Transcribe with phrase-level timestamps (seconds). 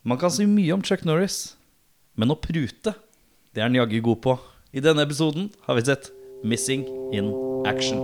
[0.00, 1.58] Man kan si mye om Chuck Norris,
[2.16, 2.94] men å prute,
[3.52, 4.32] det er han jaggu god på.
[4.72, 6.08] I denne episoden har vi sett
[6.40, 7.28] Missing in
[7.68, 8.00] Action.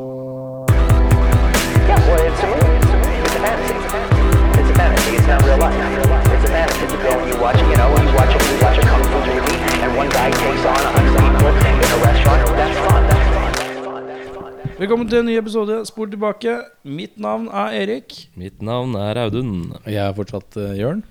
[14.76, 16.60] Velkommen til en ny episode Spor tilbake.
[16.84, 18.26] Mitt navn er Erik.
[18.36, 19.70] Mitt navn er Audun.
[19.88, 21.06] Jeg er fortsatt uh, Jørn.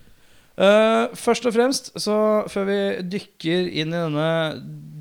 [0.55, 2.79] Eh, først og fremst, så før vi
[3.11, 4.29] dykker inn i denne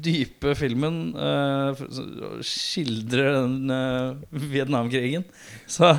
[0.05, 1.79] dype filmen uh,
[2.45, 5.25] Skildrer den uh, Vietnamkrigen,
[5.71, 5.95] så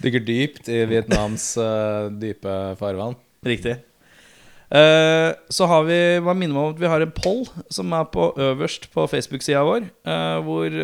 [0.00, 3.18] Dykker dypt i Vietnams uh, dype farvann.
[3.44, 3.80] Riktig.
[4.70, 7.40] Så har vi Bare minne meg om at vi har en poll
[7.74, 9.88] som er på øverst på Facebook-sida vår.
[10.46, 10.76] hvor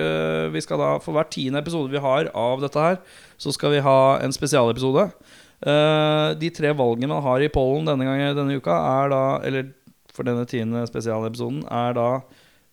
[0.51, 2.99] vi skal da for hver tiende episode vi har av dette her,
[3.39, 5.07] så skal vi ha en spesialepisode.
[5.07, 9.71] Eh, de tre valgene man har i pollen denne gangen denne uka, er da Eller
[10.13, 12.09] for denne tiende spesialepisoden, er da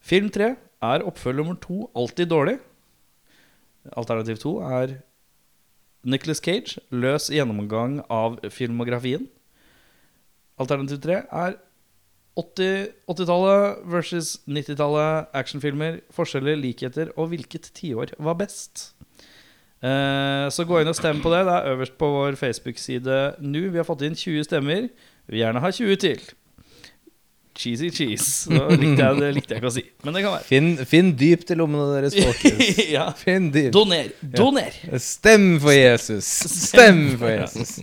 [0.03, 0.50] Film 3
[0.84, 2.58] er oppfølger nummer to alltid dårlig.
[3.95, 4.98] Alternativ to er
[6.03, 9.30] Nicholas Cage, løs gjennomgang av filmografien.
[10.59, 11.56] Alternativ tre er
[12.36, 16.02] 80 80-tallet versus 90-tallet actionfilmer.
[16.12, 18.90] Forskjeller, likheter og hvilket tiår var best.
[19.84, 21.42] Eh, så gå inn og stem på det.
[21.48, 23.66] Det er øverst på vår Facebook-side nå.
[23.73, 24.88] Vi har fått inn 20 stemmer.
[25.28, 26.23] Vi vil gjerne ha 20 til.
[27.53, 28.50] Cheesy cheese.
[28.50, 30.48] Likte jeg, det likte jeg ikke å si, men det kan være.
[30.48, 32.80] Finn, finn dypt i lommene deres, folkens.
[32.95, 33.06] ja.
[33.20, 33.75] Finn dypt.
[33.75, 34.09] Doner.
[34.23, 34.80] Doner.
[35.03, 36.31] Stem for Jesus.
[36.72, 37.78] Stem for Jesus.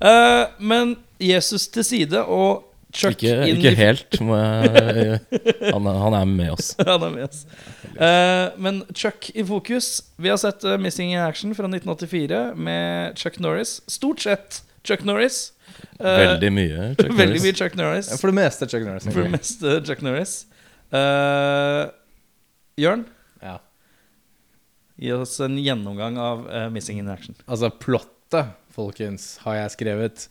[0.00, 4.26] uh, men Jesus til side og Chuck Ikke, inn ikke helt, jeg
[5.74, 6.68] han, er- han er med oss.
[6.86, 7.40] Han er med oss.
[7.94, 9.88] Uh, men Chuck i fokus.
[10.22, 13.80] Vi har sett uh, Missing in Action fra 1984 med Chuck Norris.
[13.90, 15.52] Stort sett Chuck Norris.
[15.98, 16.88] Uh, Veldig mye.
[16.98, 17.44] Chuck veldig Norris.
[17.48, 18.12] mye Chuck Norris.
[18.20, 19.08] For det meste Chuck Norris.
[19.10, 20.34] For det meste Chuck Norris.
[20.94, 21.82] Eh,
[22.78, 23.04] Jørn,
[23.42, 23.56] Ja.
[25.00, 27.34] gi oss en gjennomgang av Missing in Action.
[27.50, 30.28] Altså, plottet, folkens, har jeg skrevet.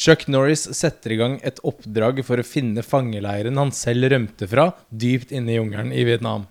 [0.00, 4.70] Chuck Norris setter i gang et oppdrag for å finne fangeleiren han selv rømte fra,
[4.88, 6.46] dypt inne i jungelen i Vietnam.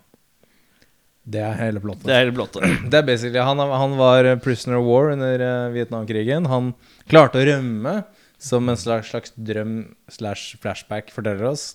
[1.29, 2.05] Det er hele plottet.
[2.05, 2.61] Det er hele plottet.
[2.91, 6.45] Det er basically Han, han var prisoner of war under eh, Vietnamkrigen.
[6.49, 6.71] Han
[7.09, 7.95] klarte å rømme,
[8.41, 11.73] som en slags, slags drøm slash flashback forteller oss.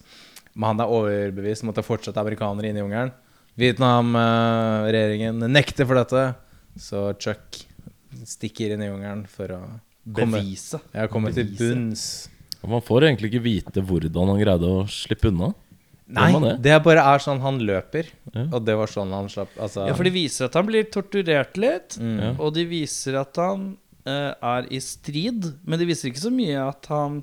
[0.55, 3.11] Men han er overbevist om at det fortsatt er amerikanere inne i jungelen.
[3.59, 6.23] Vietnam-regjeringen nekter for dette,
[6.79, 7.61] så Chuck
[8.27, 9.61] stikker inn i jungelen for å
[10.07, 10.81] Bevise.
[10.95, 12.29] ja, komme til bunns.
[12.63, 15.53] Og Man får egentlig ikke vite hvordan han greide å slippe unna.
[16.07, 16.59] Nei, det?
[16.63, 18.05] det bare er sånn han løper,
[18.35, 18.43] Ja.
[18.53, 21.57] og det var sånn han slapp altså, Ja, for de viser at han blir torturert
[21.57, 21.97] litt.
[21.99, 22.39] mm.
[22.39, 26.61] Og de viser at han uh, er i strid, men de viser ikke så mye
[26.69, 27.23] at han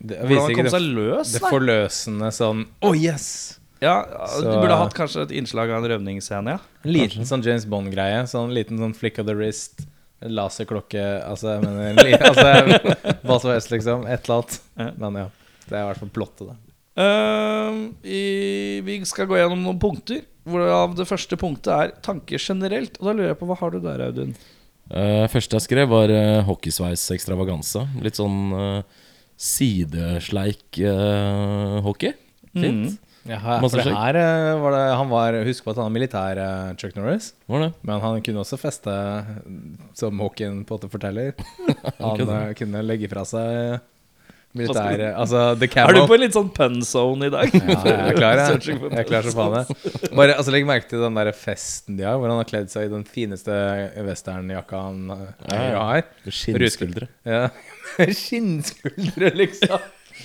[0.00, 1.32] det, Hvordan han kom seg løs.
[1.36, 3.58] det forløsende sånn Oh yes!
[3.82, 6.58] Ja, Så- Du burde hatt kanskje et innslag av en rømningsscene, ja.
[6.84, 8.22] En liten sånn James Bond-greie.
[8.26, 9.84] Sånn liten sånn flick of the wrist.
[10.24, 14.06] Laserklokke Altså, jeg mener altså, Hva som helst, liksom.
[14.08, 14.94] Et eller annet.
[15.00, 15.26] Men ja.
[15.66, 16.56] Det er i hvert fall plottet, da.
[16.96, 20.22] Uh, i, vi skal gå gjennom noen punkter.
[20.46, 23.00] Hvorav det første punktet er tanker generelt.
[23.00, 24.36] Og da lurer jeg på, hva har du der, Audun?
[24.86, 27.84] Uh, første jeg skrev, var uh, hockeysveis extravaganza.
[28.04, 29.02] Litt sånn uh,
[29.36, 32.14] sidesleik uh, hockey.
[32.54, 32.94] Fint.
[32.94, 32.94] Mm.
[33.26, 35.94] Ja, her, for det her eh, var det Han var Husk på at han er
[35.96, 37.32] militær, eh, Chuck Norris.
[37.50, 37.72] Var det?
[37.82, 38.94] Men han kunne også feste,
[39.98, 41.34] som Hawken måte forteller.
[41.98, 42.40] Han kunne.
[42.50, 43.80] eh, kunne legge fra seg
[44.56, 47.50] militær Altså the Er du på en litt sånn pun zone i dag?
[47.52, 48.46] Ja, jeg er klar, jeg.
[48.54, 49.56] Searching for Jeg er klar som faen.
[49.58, 50.14] jeg.
[50.16, 52.86] Bare altså, Legg merke til den der festen de har, hvor han har kledd seg
[52.88, 53.52] i den fineste
[54.06, 55.84] westernjakka han eh, Ja, ja.
[55.90, 56.08] har.
[56.30, 57.10] Skinnskuldre.
[57.28, 57.42] Ja.
[58.22, 59.76] Skinnskuldre, liksom.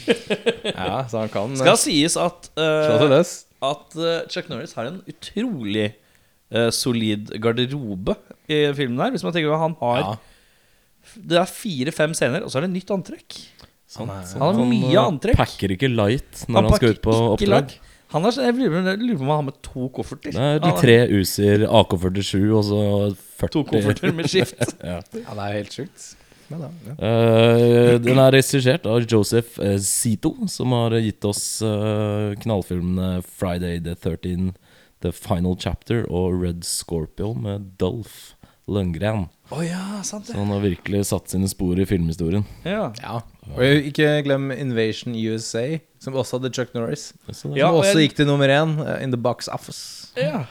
[0.76, 3.34] Ja, så han kan Skal eh, sies at, eh, løs.
[3.62, 5.92] at uh, Chuck Norris har en utrolig
[6.54, 8.18] uh, solid garderobe
[8.50, 9.14] i filmen her.
[9.16, 10.20] Hvis man tenker at han har Ja.
[11.18, 13.40] Det er fire-fem scener, og så er det nytt antrekk.
[13.98, 15.40] Han er, Han har mye antrekk antrekk.
[15.40, 17.74] pakker ikke light når han, skal ut på oppdrag.
[18.12, 20.36] Han er, jeg lurer på om han har med to kofferter.
[20.36, 22.82] Det er de tre Uzier, AK-47 og så
[23.42, 24.60] 40 To kofferter med skift.
[24.84, 25.00] ja.
[25.00, 26.08] ja, det er helt sjukt.
[26.52, 26.72] Men det.
[26.90, 26.96] ja.
[27.00, 33.80] Uh, den er regissert av Joseph eh, Zito, som har gitt oss uh, knallfilmene Friday
[33.84, 34.52] the 13,
[35.02, 38.36] The Final Chapter og Red Scorpio med Dolph
[38.72, 39.26] Lundgren.
[39.52, 42.46] Oh, ja, sant Så han har virkelig satt sine spor i filmhistorien.
[42.64, 42.92] Ja.
[43.02, 43.18] ja.
[43.58, 45.66] Og ikke glem Invasion USA,
[46.00, 47.10] som også hadde Chuck Norris.
[47.32, 50.12] Så det- Ja, Som og også gikk til nummer én uh, in the box office.
[50.18, 50.46] ja.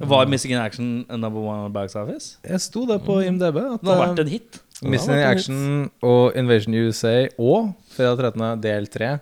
[0.00, 2.38] Var Missing in Action number one on box office?
[2.42, 3.56] Jeg sto der på IMDb.
[3.56, 4.58] At, det har vært en hit.
[4.82, 5.58] Missing in Action
[6.02, 8.60] og Invasion USA og Fredag 13.
[8.64, 9.12] del 3.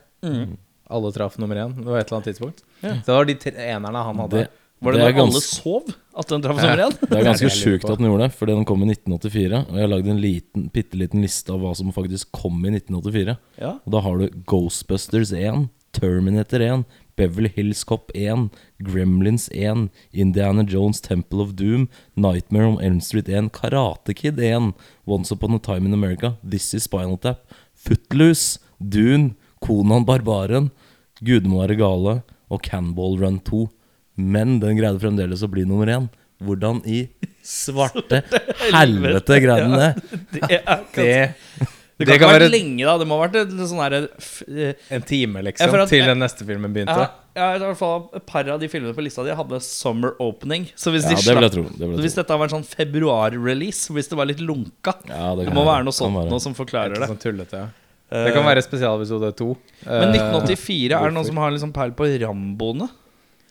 [0.93, 1.75] Alle traff nummer én.
[1.85, 2.63] Var et eller annet tidspunkt.
[2.83, 4.43] Så det var de tre enerne han hadde.
[4.43, 4.49] Det,
[4.83, 6.97] Var det, det når alle sov at den traff nummer én?
[7.03, 9.61] Det er ganske sjukt at den gjorde det, fordi den kom i 1984.
[9.69, 12.73] Og jeg har lagd en liten, bitte liten liste av hva som faktisk kom i
[12.75, 13.37] 1984.
[13.63, 13.77] Ja.
[13.85, 16.85] Og da har du Ghostbusters 1, Terminator 1,
[17.23, 18.51] Beverly Hills Cop 1,
[18.83, 24.75] Gremlins 1, Indiana Jones Temple of Doom, Nightmare on Elm Street 1, Karate Kid 1,
[25.07, 30.73] Once Upon a Time in America, This Is Spinal Tap, Footloose, Dune, Conan Barbaren,
[31.23, 33.69] være gale og Canball Run 2.
[34.17, 36.11] Men den greide fremdeles å bli nummer én.
[36.43, 37.07] Hvordan i
[37.47, 38.25] svarte
[38.75, 40.19] helvete greide den det?
[40.35, 41.71] Det, er,
[42.05, 42.95] Det, det, kan, ikke være lenge, da.
[42.99, 46.19] Det må ha vært et sånn herre f- eh, en time, liksom, at- til den
[46.23, 46.97] neste filmen begynte.
[46.99, 50.15] Ja, ja, i hvert fall et par av de filmene på lista di hadde summer
[50.21, 50.67] opening.
[50.77, 51.63] Så hvis, Ja, de slapp, tro.
[51.65, 55.47] Det så hvis dette var en sånn februar-release, hvis det var litt lunka Ja, Det
[55.47, 55.85] det må være.
[55.85, 56.31] noe sånt være.
[56.31, 57.09] noe som forklarer det.
[57.09, 57.69] Sånn tullete, ja.
[58.13, 59.57] Det kan være spesialepisode to.
[59.87, 62.91] Men Eh, 1984, er det noen som har liksom peil på Ramboene?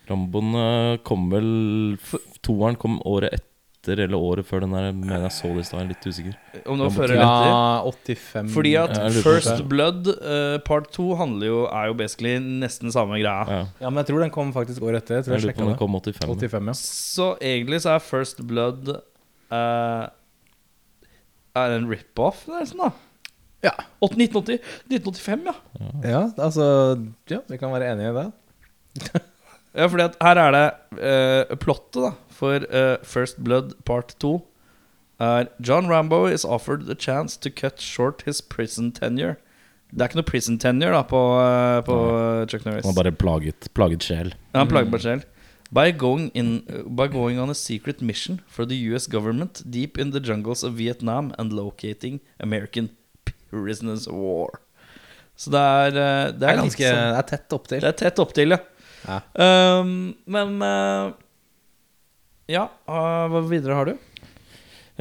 [0.07, 0.53] Ramboen
[0.93, 1.97] eh, kom vel
[2.43, 3.47] Toeren kom året etter
[3.89, 4.91] eller året før den der.
[4.93, 6.35] Men jeg så det i stad, jeg er litt usikker.
[6.65, 7.49] Om det var før eller etter?
[7.49, 8.95] Ja, 85 Fordi at
[9.25, 9.63] First.
[9.71, 13.41] Blood eh, part 2 handler jo, er jo basically nesten samme greia.
[13.49, 13.61] Ja.
[13.81, 15.19] Ja, men jeg tror den kom faktisk året etter.
[15.19, 16.51] Jeg tror Jeg jeg, lurer på om den kom 85.
[16.51, 16.77] 85, ja.
[16.81, 20.03] Så egentlig så er First Blood eh,
[21.61, 22.91] Er en rip-off, nesten, da.
[23.61, 23.73] Ja.
[24.01, 25.57] 1980, 1985, ja.
[26.05, 26.65] Ja, altså
[27.29, 28.29] Ja, vi kan være enige i det.
[29.71, 30.65] Ja, fordi at her er det
[30.99, 32.09] eh, plottet da
[32.41, 34.39] for uh, First Blood part 2
[35.21, 39.35] er John Rambo is offered the chance to cut short his prison tenure.
[39.91, 42.85] Det er ikke noe prison tenure da på, uh, på eh, Chuck Norris.
[42.87, 44.31] Han har bare plaget, plaget sjel.
[44.53, 45.21] Ja, han plaget bare sjel.
[45.71, 46.63] By going, in,
[46.97, 50.73] by going on a secret mission for the US government deep in the jungles of
[50.79, 52.89] Vietnam and locating American
[53.51, 54.61] prisoners of war.
[55.37, 57.79] Så det er, det er, Det er, litt ganske sånn- Det er tett opptil.
[57.83, 58.59] Det er tett opptil, ja.
[59.05, 59.19] Ja.
[59.81, 59.93] Um,
[60.29, 61.13] men eh,
[62.51, 63.93] Ja, hva videre har du?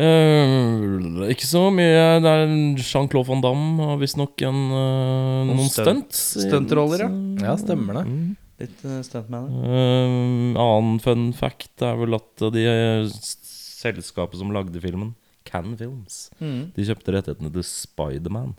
[0.00, 2.20] Uh, ikke så mye.
[2.23, 6.23] Det er Jean-Claude Van Damme har visstnok en, eh, noen stunt- stunts.
[6.47, 7.11] stuntroller, ja.
[7.50, 8.05] Ja, stemmer det.
[8.08, 8.37] Mm.
[8.61, 9.49] Litt uh, stuntman?
[9.64, 15.14] Uh, annen fun fact er vel at de eh, selskapet som lagde filmen,
[15.49, 16.70] Can Films, Mm.
[16.76, 18.55] de kjøpte rettighetene til Spiderman.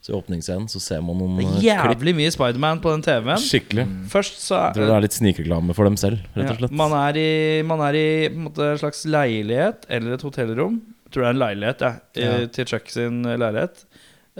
[0.00, 3.02] Så i åpningsscenen så ser man noen Det eh, er jævlig mye Spiderman på den
[3.04, 3.42] TV-en.
[3.42, 3.84] Skikkelig.
[4.12, 6.96] Først så Jeg tror det er litt snikreklame for dem selv, rett og Ja, man
[7.02, 7.30] er i,
[7.68, 10.80] man er i en måte, en slags leilighet eller et hotellrom.
[11.04, 11.92] Jeg tror det er en leilighet ja,
[12.22, 12.34] Ja.
[12.56, 13.84] til Chuck sin leilighet.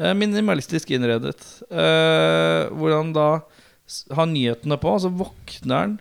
[0.01, 1.41] Eh, minimalistisk innredet.
[1.69, 3.29] Hvordan hvor han da
[4.15, 5.97] har nyhetene på, så våkner han,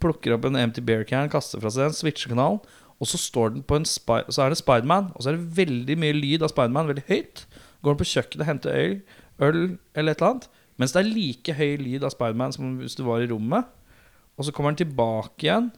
[0.00, 2.60] plukker opp en empty beer can, kaster fra seg en switchekanal,
[3.00, 5.96] og så står den på en Så er det Spiderman, og så er det veldig
[5.98, 7.46] mye lyd av Spiderman, veldig høyt.
[7.80, 8.96] Går han på kjøkkenet og henter øl,
[9.40, 9.60] øl
[9.96, 10.48] eller et eller annet,
[10.80, 13.68] mens det er like høy lyd av Spiderman som hvis du var i rommet.
[14.38, 15.70] Og så kommer han tilbake igjen,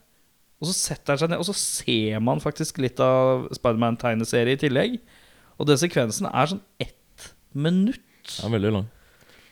[0.63, 4.61] og så setter han seg ned, og så ser man faktisk litt av Spiderman-tegneserie i
[4.61, 4.99] tillegg.
[5.59, 8.37] Og den sekvensen er sånn ett minutt.
[8.43, 8.91] Er veldig lang.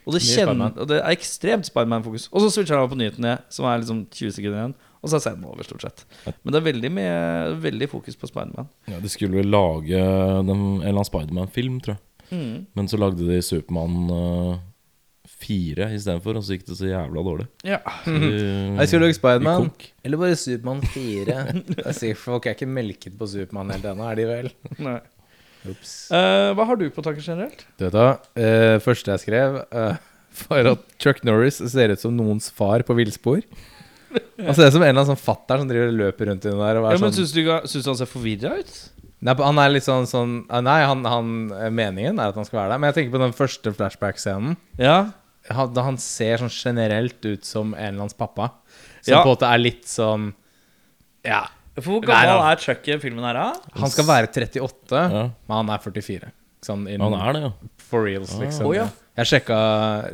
[0.06, 2.28] Og det, kjenner, og det er ekstremt Spiderman-fokus.
[2.30, 4.76] Og så switcher han over på nyhetene, som er liksom 20 sekunder igjen.
[5.00, 6.04] Og så er scenen over, stort sett.
[6.42, 7.18] Men det er veldig, mye,
[7.62, 8.68] veldig fokus på Spiderman.
[8.90, 12.02] Ja, de skulle vel lage den, en eller annen Spiderman-film, tror jeg.
[12.30, 12.66] Mm.
[12.78, 14.58] Men så lagde de Supermann uh,
[15.40, 17.46] 4 istedenfor, og så gikk det så jævla dårlig.
[17.66, 17.78] Ja.
[18.04, 19.70] Så de- Jeg skulle lage Spiderman.
[20.04, 21.38] Eller bare Supermann 4.
[21.86, 24.50] Jeg sier Folk er ikke melket på Supermann helt ennå, er de vel?
[24.78, 24.98] Nei.
[25.70, 25.94] Ups.
[26.16, 27.66] Eh, hva har du på tanker generelt?
[27.76, 28.06] Du vet hva,
[28.40, 29.98] eh, første jeg skrev eh,
[30.48, 33.42] var at Chuck Norris ser ut som noens far på villspor.
[34.40, 36.50] Han ser ut som en eller annen sånn fatter som driver og løper rundt i
[36.50, 36.78] den der.
[36.80, 38.72] Og Ja, er men sånn, Syns du, ikke- du han ser forvirra ut?
[39.20, 42.46] Nei, han er litt sånn, sånn eh, Nei, han, han, eh, meningen er at han
[42.48, 42.80] skal være der.
[42.82, 44.56] Men jeg tenker på den første flashback-scenen.
[44.80, 44.98] Ja.
[45.50, 48.50] Han, da han ser sånn generelt ut som en eller annens pappa.
[49.00, 49.22] Som Ja.
[49.22, 50.34] på en måte er litt sånn
[51.24, 51.46] Ja,
[51.76, 53.78] For hvor gammel nei, er Chuck i filmen her, da?
[53.80, 56.32] han skal være 38, Ja, men han er 44.
[56.64, 57.52] Sånn in, han er det, ja.
[57.88, 58.68] for reals, liksom.
[58.68, 58.88] Oh, ja.
[59.16, 59.56] Jeg sjekka,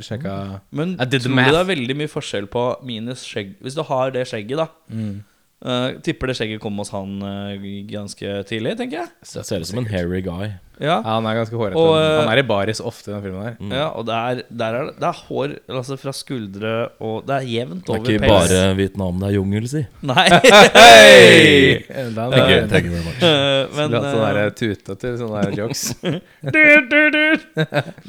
[0.02, 0.34] sjekka
[0.74, 4.24] Men tror du det er veldig mye forskjell på minus skjegg Hvis du har det
[4.30, 4.68] skjegget, da.
[4.90, 5.24] Mm.
[5.64, 7.56] Eh, tipper det skjegget kom hos han uh,
[7.88, 9.08] ganske tidlig, tenker jeg.
[9.32, 10.50] Det ser ut som en hairy guy.
[10.76, 11.80] Ja, Ja, han er ganske hårete.
[11.80, 13.76] Eh, han er i baris ofte i den filmen der.
[13.78, 17.46] ja Og der, der er det, det er hår altså fra skuldre og Det er
[17.48, 19.80] jevnt over Det er ikke bare Vietnam, det er jungel, si.
[20.04, 20.26] Nei.
[20.76, 21.78] Hey!
[21.88, 22.92] Den Thank you, thank you.
[22.92, 25.86] Eh, men, sånn eh, der tute til sånne der jokes.
[26.02, 26.60] du,
[26.92, 27.24] du, du.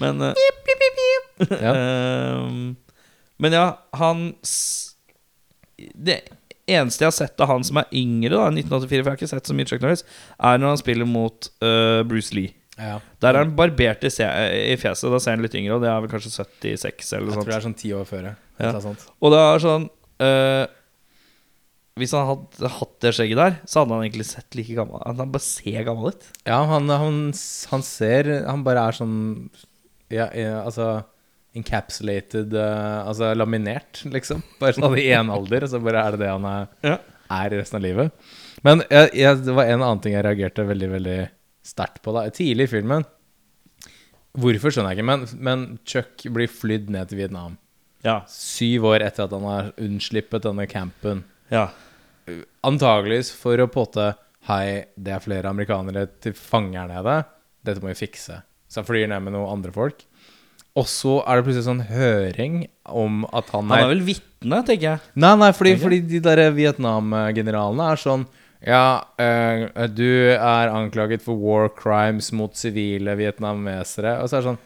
[0.04, 0.44] Men eh,
[1.64, 1.72] Ja.
[1.72, 2.76] ehm,
[3.40, 4.96] Men ja, han s-
[5.78, 6.20] Det
[6.68, 9.32] eneste jeg har sett av han som er yngre, da 1984, for jeg har ikke
[9.32, 10.04] sett så mye Chuck Norris,
[10.38, 12.54] er når han spiller mot uh, Bruce Lee.
[12.78, 13.00] Ja.
[13.24, 15.10] Der er han barbert i, i fjeset.
[15.10, 17.54] Da ser han litt yngre, og det er vel kanskje 76 eller sånt Jeg tror
[17.54, 18.28] det er sånn ti år før.
[18.62, 18.74] ja.
[19.18, 19.88] Og det er sånn
[20.22, 20.66] uh,
[21.98, 25.34] Hvis han hadde hatt det skjegget der, så hadde han egentlig sett like gammel Han
[25.34, 26.30] bare ser gammel ut.
[26.46, 27.20] Ja, han, han,
[27.72, 29.18] han ser Han bare er sånn
[30.14, 30.92] ja, ja, Altså
[31.58, 34.44] encapsulated uh, Altså laminert, liksom.
[34.62, 36.98] Bare sånn i én alder, og så bare er det det han er, Ja.
[37.42, 38.12] er resten av livet.
[38.66, 41.18] Men jeg, jeg, det var en annen ting jeg reagerte veldig veldig
[41.68, 42.14] sterkt på.
[42.16, 43.06] da Tidlig i filmen
[44.38, 47.56] Hvorfor skjønner jeg ikke, men, men Chuck blir flydd ned til Vietnam.
[48.06, 48.20] Ja.
[48.30, 51.24] Syv år etter at han har unnslippet denne campen.
[51.54, 51.70] ja.
[52.68, 54.10] Antageligvis for å påte
[54.50, 57.14] Hei, det er flere amerikanere til fange her nede.
[57.64, 58.42] Dette må vi fikse.
[58.68, 60.04] Så han flyr ned med noen andre folk.
[60.78, 64.60] Og så er det plutselig sånn høring om at han er Han er vel vitne,
[64.68, 65.06] tenker jeg.
[65.18, 68.28] Nei, nei, fordi, fordi de der Vietnam-generalene er sånn
[68.66, 68.86] Ja,
[69.22, 74.20] eh, du er anklaget for war crimes mot sivile vietnamesere.
[74.22, 74.64] Og så er det sånn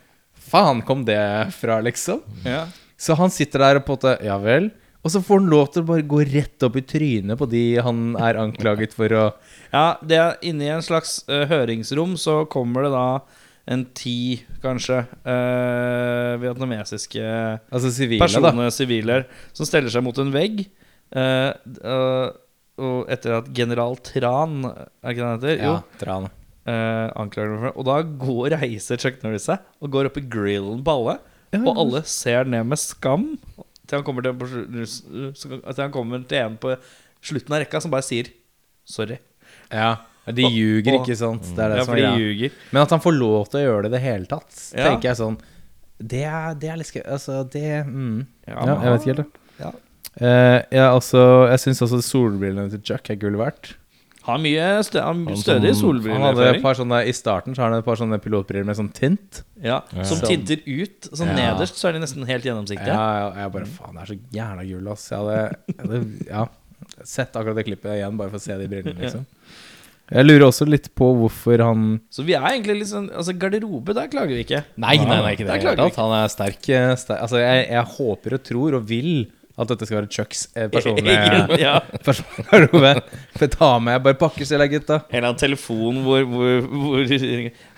[0.51, 1.21] Faen kom det
[1.55, 2.23] fra, liksom?
[2.43, 2.65] Ja.
[2.99, 4.71] Så han sitter der og på en måte Ja vel.
[5.01, 7.63] Og så får han lov til å bare gå rett opp i trynet på de
[7.81, 9.23] han er anklaget for å
[9.71, 13.05] Ja, det er Inni en slags uh, høringsrom så kommer det da
[13.67, 17.21] en ti, kanskje, eh, vietnamesiske
[17.71, 18.69] Altså sivile, da.
[18.73, 20.63] siviler, som steller seg mot en vegg.
[21.13, 21.53] eh,
[21.83, 22.29] eh,
[22.81, 25.57] og etter at general Tran, er ikke det han heter?
[25.61, 26.29] Ja, Tran.
[26.65, 27.75] eh, anklager dem for det.
[27.77, 31.19] Og da går, reiser Chuck Norris seg og går opp i grillen på alle.
[31.61, 33.37] Og alle ser ned med skam
[33.91, 36.77] til han kommer til, på til han kommer til en på
[37.21, 38.29] slutten av rekka som bare sier
[38.87, 39.17] sorry.
[39.69, 39.97] Ja.
[40.27, 41.41] De ljuger, ikke sant?
[41.55, 42.51] Det er det Ja, som for er de ljuger.
[42.71, 44.89] Men at han får lov til å gjøre det i det hele tatt, Ja.
[44.91, 45.37] tenker jeg sånn
[46.01, 47.03] Det er, det er litt skøy.
[47.05, 48.25] Altså, det mm.
[48.47, 49.27] Ja, Ja, jeg vet ikke helt, det.
[49.59, 49.71] Ja.
[50.21, 53.75] Uh, ja, altså, jeg syns også solbrillene til Chuck er gull verdt.
[54.23, 55.01] Har mye stø
[55.41, 56.19] stødig solbriller.
[56.19, 58.77] Han hadde et par sånne, I starten så har han et par sånne pilotbriller med
[58.77, 59.41] sånn tint.
[59.63, 60.27] Ja, som Sånn.
[60.27, 61.07] tinter ut.
[61.09, 61.55] Sånn Ja.
[61.55, 62.85] nederst så er de nesten helt Ja, gjennomsiktige.
[62.85, 65.09] ja, jeg bare Faen, det er så jævla gull, ass.
[65.09, 66.45] Jeg hadde, jeg hadde ja,
[67.03, 69.25] sett akkurat det klippet igjen bare for å se de brillene, liksom.
[70.11, 73.95] Jeg lurer også litt på hvorfor han Så vi er egentlig litt sånn Altså, garderobe,
[73.95, 74.65] der klager vi ikke.
[74.75, 75.53] Nei, nei, nei, ikke det.
[75.53, 76.01] Der klager vi tatt.
[76.03, 76.59] Han er sterk.
[76.67, 77.21] eh, sterk.
[77.23, 79.13] Altså, jeg, jeg håper og tror og vil
[79.61, 81.75] at dette skal være Chucks eh, personlige ja.
[82.07, 82.93] personlige.
[83.37, 84.99] For ta med Bare pakker selv, da, gutta.
[85.09, 86.97] En eller annen telefon hvor, hvor, hvor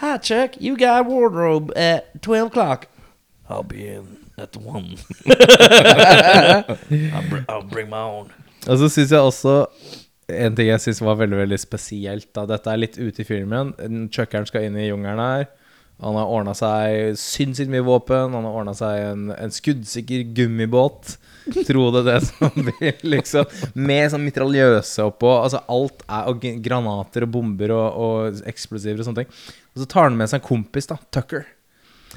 [0.01, 2.87] Hi, Chuck, you got wardrobe at 12 o'clock.
[3.49, 4.95] I'll be in at one.
[5.27, 6.63] I'll,
[7.29, 8.31] br I'll bring my own.
[8.67, 9.65] Og så syns jeg også
[10.31, 12.29] en ting jeg syns var veldig veldig spesielt.
[12.35, 13.73] da Dette er litt ute i filmen.
[14.13, 15.49] Chuckeren skal inn i jungelen her.
[16.03, 18.33] Han har ordna seg sinnssykt mye våpen.
[18.35, 21.17] Han har ordna seg en, en skuddsikker gummibåt.
[21.67, 23.47] Tro det det som vil, liksom.
[23.77, 25.31] Med sånn mitraljøse oppå.
[25.43, 29.41] Altså alt er Og granater og bomber og, og eksplosiver og sånne ting.
[29.73, 30.99] Og så tar han med seg en kompis, da.
[31.13, 31.45] Tucker.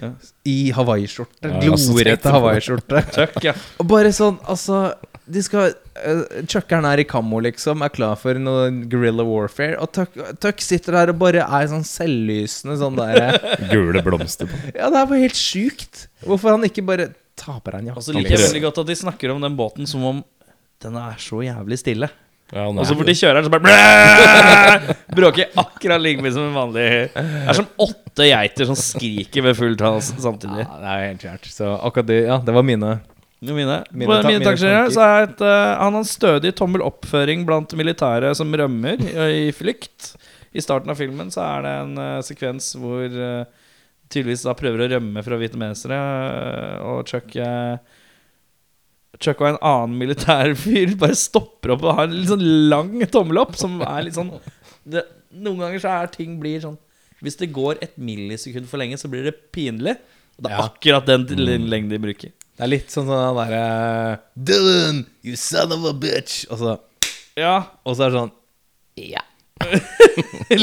[0.01, 0.11] Ja.
[0.45, 1.49] I hawaiiskjorte.
[1.49, 3.03] Ja, Glorete hawaiiskjorte.
[3.15, 3.55] Chuck, ja.
[3.81, 4.91] Og bare sånn, altså
[5.25, 5.73] De skal
[6.51, 9.79] Chuckeren er i kammo, liksom, er klar for noe guerrilla warfare.
[9.83, 13.39] Og Tuck, Tuck sitter der og bare er sånn selvlysende sånn der
[13.73, 14.59] Gule blomster på.
[14.75, 16.07] Ja, det er bare helt sjukt.
[16.27, 18.87] Hvorfor han ikke bare taper en deg Og så liker jeg Ikke- veldig godt at
[18.93, 20.23] de snakker om den båten som om
[20.85, 22.09] den er så jævlig stille.
[22.55, 24.95] Ja, Og så fort de kjører den, så bare blæ!
[25.17, 29.57] Bråker akkurat like mye som en vanlig Det er som åtte geiter som skriker ved
[29.59, 30.63] full tall samtidig.
[30.63, 31.49] Ja, det er helt kjært.
[31.51, 32.93] Så akkurat det, ja, det var mine.
[33.45, 34.89] Mine, mine, Mine tanker.
[34.91, 39.13] så er et, uh, han har en stødig tommel oppføring blant militære som rømmer i,
[39.49, 40.15] i flykt.
[40.57, 43.45] I starten av filmen så er det en uh, sekvens hvor uh,
[44.09, 45.99] tydeligvis da prøver å rømme fra vietnamesere,
[46.87, 47.35] og Chuck
[49.21, 52.93] Chuck og en annen militær fyr bare stopper opp og har en litt sånn lang
[53.13, 54.33] tommel opp, som er litt sånn
[54.87, 55.03] det,
[55.37, 56.77] Noen ganger så er ting blir sånn
[57.25, 59.97] Hvis det går et millisekund for lenge, så blir det pinlig.
[60.37, 60.67] Og det er Ja.
[60.69, 61.25] akkurat den
[61.67, 62.31] lengden de bruker.
[62.57, 66.45] Det er litt sånn sånn derre Dylan, you son of a bitch.
[66.51, 66.77] Og så,
[67.37, 68.33] Ja, og så er det sånn
[68.97, 69.25] Ja.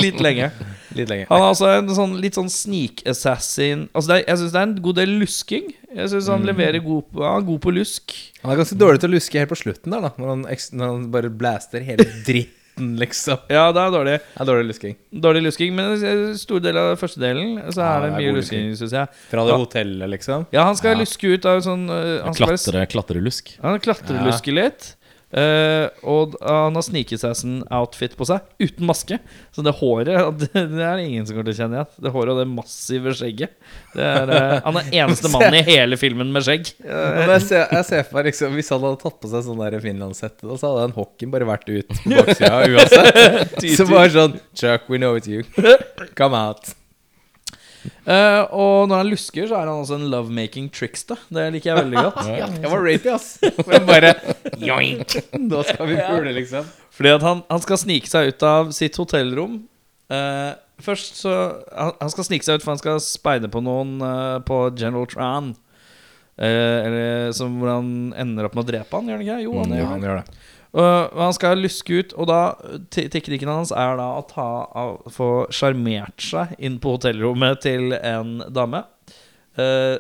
[0.04, 0.52] litt lenge.
[0.94, 1.26] Litt lenge.
[1.30, 4.68] Han er også en sånn, litt sånn sneak-assassin Altså det er, Jeg syns det er
[4.68, 5.72] en god del lusking.
[5.94, 8.14] Jeg synes han leverer god på, ja, god på lusk.
[8.44, 10.12] Han er ganske dårlig til å luske helt på slutten der, da.
[10.18, 13.38] Når han, eks- når han bare blaster hele dritten, liksom.
[13.50, 14.16] Ja, det er dårlig.
[14.34, 14.96] Det er dårlig lusking.
[15.26, 18.38] Dårlig lusking, men i stor del av første delen så er det det mye er
[18.40, 19.08] lusking, syns jeg.
[19.30, 20.48] Fra det hotellet, liksom.
[20.56, 21.02] Ja, han skal Ja.
[21.04, 23.54] luske ut av sånn uh, Klatre, klatrelusk.
[23.62, 24.96] Han klatrelusker litt.
[25.40, 29.20] Eh, og han har sneak-assassin-outfit på seg, uten maske.
[29.56, 30.12] Så det håret
[30.44, 32.04] det, det er ingen som kommer til å kjenne igjen.
[32.06, 33.56] Det håret og det massive skjegget.
[33.96, 36.74] Det er, uh, han er eneste mannen i hele filmen med skjegg.
[36.84, 39.64] Men jeg ser, jeg ser for meg liksom Hvis han hadde tatt på seg sånn
[39.64, 43.60] der finlandshette, så hadde den hockeyen bare vært ut på baksida uansett.
[43.78, 45.44] Så bare sånn Chuck, we know it's you.
[46.18, 46.76] Come out.
[47.84, 51.20] Eh, og når han lusker, så er han altså en lovemaking trickster.
[51.34, 52.22] Det liker jeg veldig godt.
[52.42, 53.38] Ja, det var rapey, ass.
[53.70, 54.14] Men bare
[54.60, 55.18] joink.
[55.52, 56.70] Da skal vi pule, liksom.
[56.94, 59.62] Fordi at han, han skal snike seg ut av sitt hotellrom.
[60.14, 61.34] Uh, først så
[61.74, 65.10] han, han skal snike seg ut, for han skal speide på noen uh, på General
[65.10, 65.54] Tran.
[66.34, 69.42] Eh, eller som, hvor han ender opp med å drepe han, gjør han ikke?
[69.44, 70.40] Jo, han mm, gjør han gjør det.
[70.74, 72.40] Og han skal luske ut, og da
[72.90, 77.94] te- teknikken hans er da å ta, av- få sjarmert seg inn på hotellrommet til
[78.00, 78.82] en dame.
[79.54, 80.00] Uh,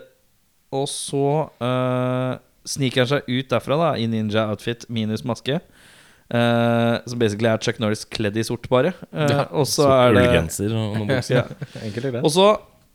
[0.74, 1.26] og så
[1.62, 2.34] uh,
[2.66, 5.60] sniker han seg ut derfra da i ninja-outfit minus maske.
[6.34, 8.94] Eh, som basically er Chuck Norris kledd i sort, bare.
[9.14, 11.44] Ja, og så er det genser og noen bukser.
[11.44, 11.68] ja.
[11.84, 12.46] Enkelt og så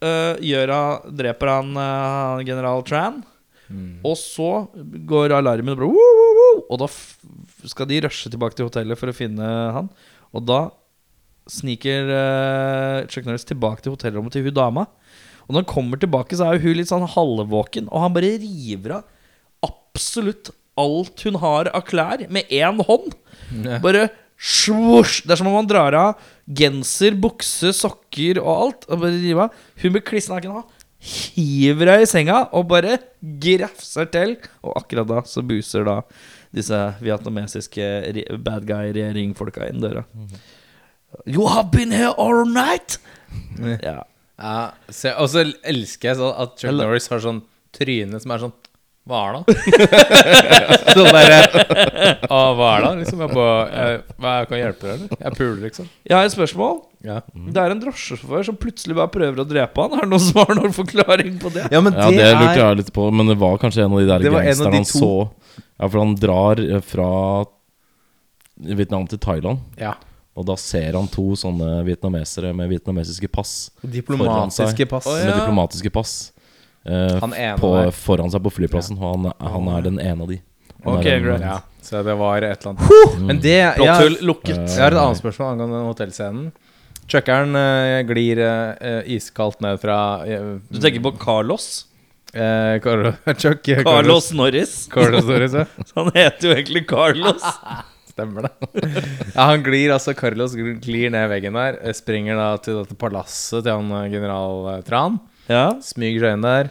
[0.02, 3.20] eh, gjør han, dreper han general Tran.
[3.68, 4.00] Mm.
[4.08, 4.49] Og så
[5.06, 6.00] går alarmen og bare
[6.69, 6.89] Og da
[7.69, 9.89] skal de rushe tilbake til hotellet for å finne han.
[10.37, 10.61] Og da
[11.49, 14.85] sniker uh, Chuck Norris tilbake til hotellrommet til hun dama.
[15.47, 18.99] Og når han kommer tilbake, så er hun litt sånn halvvåken, og han bare river
[18.99, 19.07] av
[19.65, 23.15] absolutt alt hun har av klær, med én hånd.
[23.65, 23.81] Ja.
[23.83, 24.09] Bare
[24.39, 25.25] svosj!
[25.25, 28.87] Det er som om han drar av genser, bukse, sokker og alt.
[28.89, 29.63] Og bare river av.
[29.83, 30.65] Hun blir kliss naken nå.
[30.99, 33.01] Hiver henne i senga og bare
[33.43, 34.37] grafser til.
[34.63, 36.01] Og akkurat da så buser da
[36.55, 37.88] disse vietnamesiske
[38.45, 40.05] bad guy-regjeringfolka inn døra.
[41.26, 42.99] You have been here all night!
[43.83, 44.02] Ja.
[44.38, 44.71] Ja,
[45.19, 47.40] og så elsker jeg sånn at Chuck Norris har sånn
[47.75, 48.52] tryne som er sånn
[49.09, 49.55] Hva er det?
[50.93, 51.38] sånn derre
[52.29, 52.91] hva er det?
[53.00, 55.23] Liksom, jeg bare jeg, hva, jeg kan hjelpe deg, eller?
[55.23, 55.87] Jeg puler, liksom.
[56.05, 56.75] Jeg har et spørsmål.
[57.07, 57.21] Ja,
[57.55, 59.95] Det er en drosjesjåfør som plutselig bare prøver å drepe han.
[59.97, 61.69] Er det noen som har noen forklaring på det?
[61.73, 64.27] men Ja, det lurte jeg litt på, men det var kanskje en av de der
[64.27, 65.62] Det var en av gangsterne de han så.
[65.79, 67.09] Ja, for han drar eh, fra
[68.59, 69.62] Vietnam til Thailand.
[69.81, 69.95] Ja.
[70.38, 73.71] Og da ser han to sånne vietnamesere med vietnamesiske pass.
[73.83, 75.09] Diplomatiske pass.
[75.11, 76.12] Med diplomatiske pass.
[76.88, 78.99] Eh, Han ene på, foran seg på flyplassen.
[79.00, 80.40] Og han, han er den ene av de.
[80.85, 81.45] Han Ok, greit.
[81.45, 83.21] Ja, så det var et eller annet.
[83.28, 84.56] Men det jeg, Plotthull lukket.
[84.65, 86.49] jeg har et annet spørsmål angående hotellscenen.
[87.08, 91.86] Chuckeren uh, glir uh, iskaldt ned fra uh, Du tenker på Carlos?
[92.32, 94.89] eh, Chuck eh, Carlos Norris.
[94.93, 95.65] Carlos Norris, ja.
[95.95, 97.43] Han heter jo egentlig Carlos.
[98.10, 98.50] Stemmer det.
[99.34, 101.78] Ja, han glir altså Carlos glir ned veggen der.
[101.82, 105.21] eh, Springer da til dette palasset til han eh, general eh, Tran.
[105.49, 105.67] Ja.
[105.84, 106.71] Smyger seg inn der.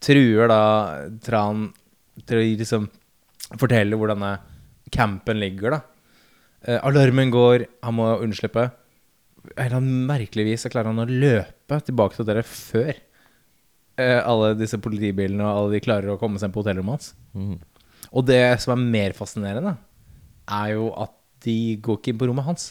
[0.00, 0.62] Truer da
[1.24, 1.70] Tran
[2.28, 2.88] til å liksom
[3.58, 4.36] fortelle hvor denne
[4.92, 5.80] campen ligger, da.
[6.66, 8.68] Eh, alarmen går, han må unnslippe.
[9.56, 14.78] Eller merkelig vis så klarer han å løpe tilbake til dere før eh, alle disse
[14.82, 17.14] politibilene og alle de klarer å komme seg på hotellrommet hans.
[17.32, 17.56] Mm.
[18.10, 19.76] Og det som er mer fascinerende,
[20.50, 21.14] er jo at
[21.46, 22.70] de går ikke inn på rommet hans.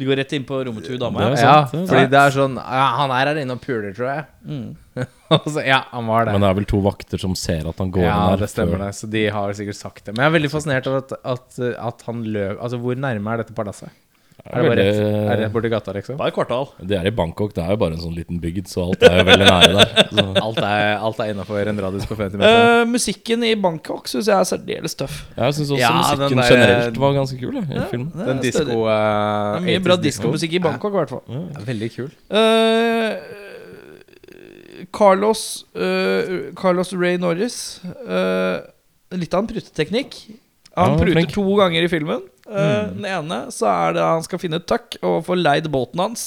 [0.00, 1.20] De går rett inn på rommet til dama.
[1.20, 1.32] Ja.
[1.36, 4.22] Ja, sant, fordi det er sånn ja, Han er her inne og puler, tror jeg.
[4.48, 4.70] Mm.
[5.52, 6.32] Så, ja, han var det.
[6.32, 8.40] Men det er vel to vakter som ser at han går ja, inn der.
[8.46, 8.94] det stemmer før- det.
[8.96, 10.14] Så de har sikkert sagt det.
[10.16, 13.42] Men jeg er veldig fascinert av at, at, at han løp Altså, hvor nærme er
[13.44, 13.92] dette palasset?
[14.42, 14.96] Er det bare rett,
[15.32, 16.16] er det borti gata, liksom?
[16.18, 16.64] Bare et kvartal.
[16.82, 17.52] Det er i Bangkok.
[17.54, 19.92] Det er jo bare en sånn liten bygd, så alt er jo veldig nære der.
[20.42, 22.80] Alt er, alt er innafor en radius på 50 meter.
[22.82, 25.20] Uh, musikken i Bangkok syns jeg er særdeles tøff.
[25.36, 28.10] Jeg syns også Ja, musikken der- generelt var ganske kul jeg, i filmen.
[28.16, 31.22] Det Den er disko uh, Det er mye bra diskomusikk i Bangkok, i hvert fall.
[31.38, 32.10] Ja, veldig kul.
[32.34, 33.14] Uh,
[34.92, 38.58] Carlos eh, Carlos Ray Norris eh,
[39.16, 40.16] Litt av en pruteteknikk.
[40.76, 41.32] Han Ja, pruter flink.
[41.34, 42.22] to ganger i filmen.
[42.52, 46.26] Eh, Den ene så er det han skal finne Tuck og få leid båten hans.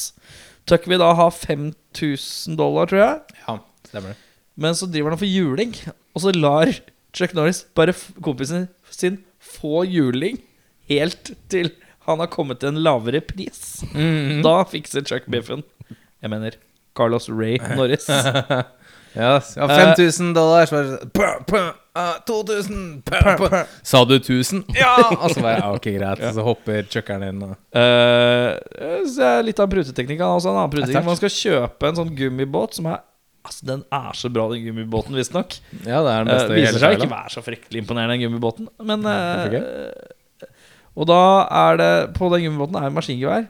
[0.66, 3.38] Tuck vil da ha 5000 dollar, tror jeg.
[3.48, 3.58] Ja,
[3.90, 4.18] stemmer det.
[4.58, 5.74] Men så driver han og får juling,
[6.16, 6.72] og så lar
[7.16, 10.40] Chuck Norris bare kompisen sin få juling
[10.90, 11.72] helt til
[12.06, 13.82] han har kommet til en lavere pris.
[13.96, 14.42] Mm.
[14.46, 15.64] Da fikser Chuck biffen.
[16.22, 16.58] Jeg mener
[16.96, 18.06] Carlos Ray Norris.
[19.16, 20.68] Ja, ja 5000 dollar.
[20.68, 21.62] Så var det sånn, pø, pø,
[21.98, 23.64] ah, 2000 pø, pø.
[23.88, 24.64] Sa du 1000?
[24.82, 24.94] Ja!
[25.16, 26.24] Og så bare, jeg ok, greit.
[26.36, 27.44] Så hopper chuckeren inn.
[27.48, 27.58] Og...
[27.76, 30.24] Uh, så er litt av pruteteknikk.
[30.24, 31.10] Han også en annen pruteteknikk.
[31.10, 33.04] Man skal kjøpe en sånn gummibåt som er
[33.46, 35.52] Altså, Den er så bra, den gummibåten, visstnok.
[35.86, 38.24] Ja, det er den beste uh, viser seg seg ikke være så fryktelig imponerende, den
[38.26, 38.70] gummibåten.
[38.90, 40.48] Men uh,
[40.98, 43.46] Og da er det På den gummibåten er det maskingevær.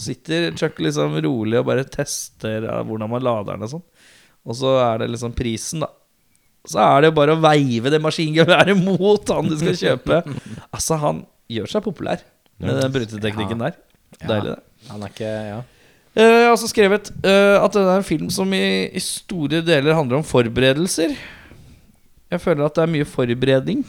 [0.00, 3.82] Sitter Chuck liksom rolig og bare tester eh, hvordan man lader den og sånn.
[4.48, 5.90] Og så er det liksom prisen, da.
[6.68, 10.22] Så er det jo bare å veive det maskingeværet mot han du skal kjøpe.
[10.76, 12.22] Altså, han gjør seg populær
[12.60, 13.76] med den bruteteknikken der.
[14.20, 14.88] Deilig, det.
[14.90, 15.60] Han er ikke Ja.
[16.18, 19.60] Eh, Jeg har også skrevet eh, at det er en film som i, i store
[19.64, 21.12] deler handler om forberedelser.
[22.30, 23.84] Jeg føler at det er mye forberedning.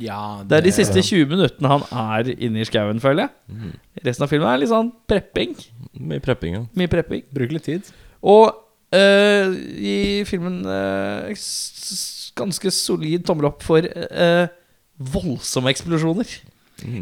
[0.00, 1.86] ja Det er de siste 20 minuttene han
[2.20, 3.56] er inne i skauen, føler jeg.
[3.56, 3.72] Mm.
[4.06, 5.56] Resten av filmen er litt sånn prepping.
[5.96, 6.62] Mye prepping, ja.
[6.76, 7.24] Mye prepping.
[7.32, 7.88] Bruk litt tid.
[8.22, 8.52] Og
[8.94, 9.96] Uh, I
[10.28, 10.60] filmen
[11.34, 14.46] s- ganske solid tommel opp for uh,
[15.00, 16.28] voldsomme eksplosjoner.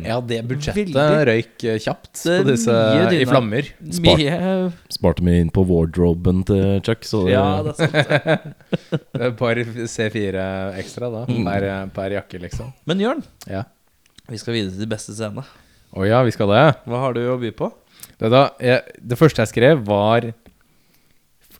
[0.07, 1.25] Ja, det budsjettet Veldig.
[1.27, 2.75] røyk kjapt på disse
[3.19, 3.67] i flammer.
[3.91, 4.21] Spart.
[4.23, 4.37] Mye
[4.95, 8.55] Sparte meg inn på wardroben til Chuck, så det, Ja, det er sant.
[9.19, 10.45] Et par Bare C4
[10.79, 11.67] ekstra da, per,
[11.97, 12.71] per jakke, liksom.
[12.87, 13.65] Men Jørn, Ja.
[14.31, 15.43] vi skal videre til de beste scenene.
[15.95, 16.63] Å ja, vi skal det.
[16.87, 17.73] Hva har du å by på?
[18.15, 20.31] Det, da, jeg, det første jeg skrev, var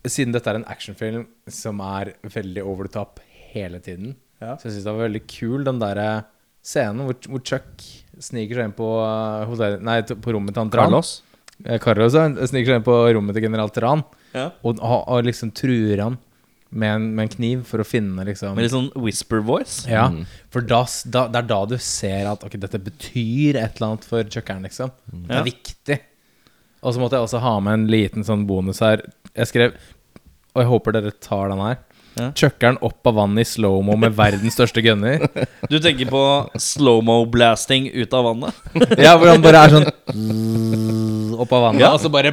[0.05, 3.19] Siden dette er en actionfilm som er veldig over the top
[3.55, 4.55] hele tiden, Ja.
[4.59, 6.25] så jeg syns det var veldig kul den derre
[6.65, 7.85] scenen hvor, hvor Chuck
[8.19, 10.89] sniker seg inn på, uh, hotell, nei, på rommet til han Tran.
[10.91, 11.21] Carlos?
[11.63, 14.03] Eh, Carlos ja, sniker seg inn på rommet til general Tran
[14.35, 14.49] Ja.
[14.63, 16.17] og, og, liksom truer han
[16.75, 19.85] med en, med en kniv for å finne liksom Med litt sånn whisper voice?
[19.87, 20.09] Ja,
[20.51, 24.03] for da, da, det er da du ser at ok, dette betyr et eller annet
[24.09, 24.91] for chuckeren, liksom.
[25.13, 25.39] Det Ja.
[25.39, 25.99] er viktig.
[26.83, 29.01] Og så måtte jeg også ha med en liten sånn bonus her.
[29.35, 29.73] Jeg skrev,
[30.55, 31.77] og jeg håper dere tar den her.
[32.15, 32.29] Ja.
[32.31, 35.25] Chuckeren opp av vannet i slow-mo med verdens største gunner.
[35.71, 36.21] Du tenker på
[36.55, 38.61] slow-mo-blasting ut av vannet?
[39.03, 39.89] Ja, hvor han bare er sånn
[41.43, 41.91] opp av vannet, Ja.
[41.91, 42.31] og så bare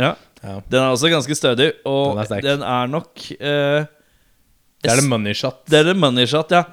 [0.00, 0.10] Ja.
[0.42, 0.56] Ja.
[0.72, 3.84] Den er også ganske stødig, og Den er den er nok uh,
[4.80, 5.62] Det er det money shot.
[5.68, 6.64] Det er det money shot, ja.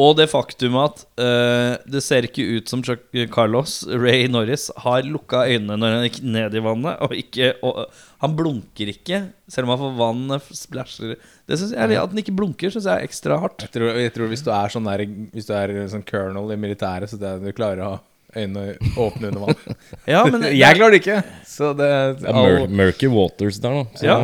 [0.00, 3.02] Og det faktum at uh, det ser ikke ut som Chuck
[3.34, 7.00] Carlos Ray Norris har lukka øynene når han gikk ned i vannet.
[7.04, 7.82] Og ikke og,
[8.20, 12.36] Han blunker ikke, selv om han får vann splæsjer Det synes jeg, At han ikke
[12.36, 13.66] blunker, syns jeg er ekstra hardt.
[13.66, 16.60] Jeg tror, jeg tror hvis du er sånn der Hvis du er sånn colonel i
[16.60, 18.00] militæret, så det er, du klarer å ha
[18.36, 19.78] øynene åpne under vann.
[20.06, 21.22] Ja, men Jeg klarer det ikke!
[21.48, 23.98] Så det er mur murky waters der, da.
[23.98, 24.20] Så Ja.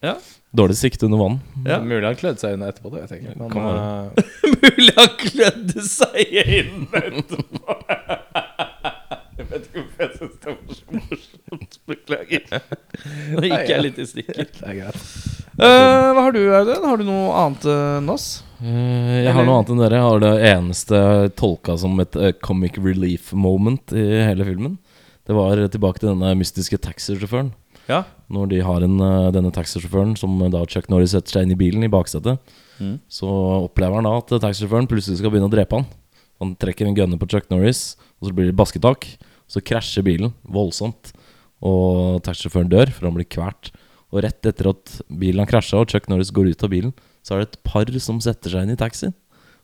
[0.00, 0.14] Ja.
[0.50, 1.36] Dårlig sikt under vann.
[1.62, 1.78] Ja.
[1.78, 3.36] Mulig han klødde seg inn etterpå, det jeg.
[3.38, 4.30] Men, eh,
[4.64, 7.76] Mulig han klødde seg inn etterpå.
[9.38, 11.78] Jeg vet ikke hvorfor jeg syns det var så morsomt.
[11.90, 12.58] Beklager.
[13.36, 14.50] Nå gikk jeg litt i stykker.
[14.58, 15.06] det er greit.
[15.60, 16.84] Uh, hva har du, Audun?
[16.88, 18.28] Har du noe annet enn oss?
[18.58, 20.00] Uh, jeg har noe annet enn dere.
[20.00, 21.00] Jeg har det eneste
[21.38, 24.78] tolka som et eh, comic relief moment i hele filmen.
[25.26, 27.52] Det var tilbake til denne mystiske taxisjåføren.
[27.90, 28.04] Ja.
[28.30, 31.56] Når de har en, eh, denne taxisjåføren som eh, da Chuck Norris setter seg inn
[31.56, 32.38] i bilen i baksetet,
[32.80, 32.94] Mm.
[33.12, 33.28] så
[33.68, 35.84] opplever han da at taxisjåføren plutselig skal begynne å drepe han.
[36.40, 39.04] Han trekker en gunner på Chuck Norris, og så blir det basketak.
[39.50, 41.10] Så krasjer bilen voldsomt,
[41.60, 43.68] og taxisjåføren dør, for han blir kvalt.
[44.10, 47.34] Og rett etter at bilen har krasja, og Chuck Norris går ut av bilen, så
[47.36, 49.12] er det et par som setter seg inn i taxien.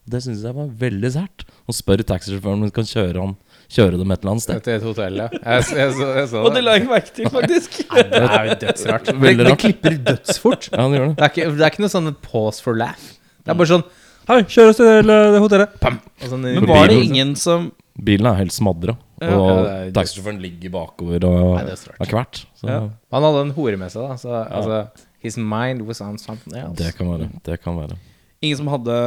[0.04, 1.46] Og Det syns jeg var veldig sært.
[1.66, 3.36] Og spør taxisjåføren om han kan kjøre, han,
[3.72, 4.62] kjøre dem et eller annet sted.
[4.66, 5.28] Til et hotell, ja.
[5.32, 7.78] Jeg, jeg, så, jeg så Og det la jeg merke til, faktisk.
[7.96, 9.10] Det er jo dødsrart.
[9.12, 10.68] Det, det klipper dødsfort.
[10.72, 11.16] Ja, det, gjør det.
[11.16, 13.08] Det er, ikke, det er ikke noe sånn pause for laugh.
[13.42, 13.86] Det er bare sånn
[14.26, 15.74] Hei, kjør oss til det, det hotellet.
[15.78, 16.00] Pam!
[16.18, 17.68] Og sånn, Men var det ingen som
[18.06, 22.10] Bilen er helt smadra, Ja, og ja, det taxisjåføren ligger bakover og Nei, det er
[22.10, 22.42] kvert.
[22.66, 22.80] Ja.
[23.14, 24.16] Han hadde en hore med seg, da.
[24.20, 24.80] Så altså
[25.22, 26.74] His mind was on something else.
[26.76, 27.30] det kan være.
[27.46, 27.96] Det kan være.
[28.44, 28.98] Ingen som hadde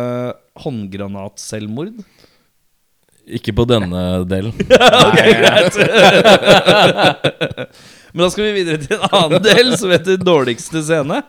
[0.64, 2.00] håndgranatselvmord?
[3.38, 4.54] Ikke på denne delen.
[5.06, 5.74] ok, greit.
[8.14, 11.20] Men da skal vi videre til en annen del, som heter dårligste scene.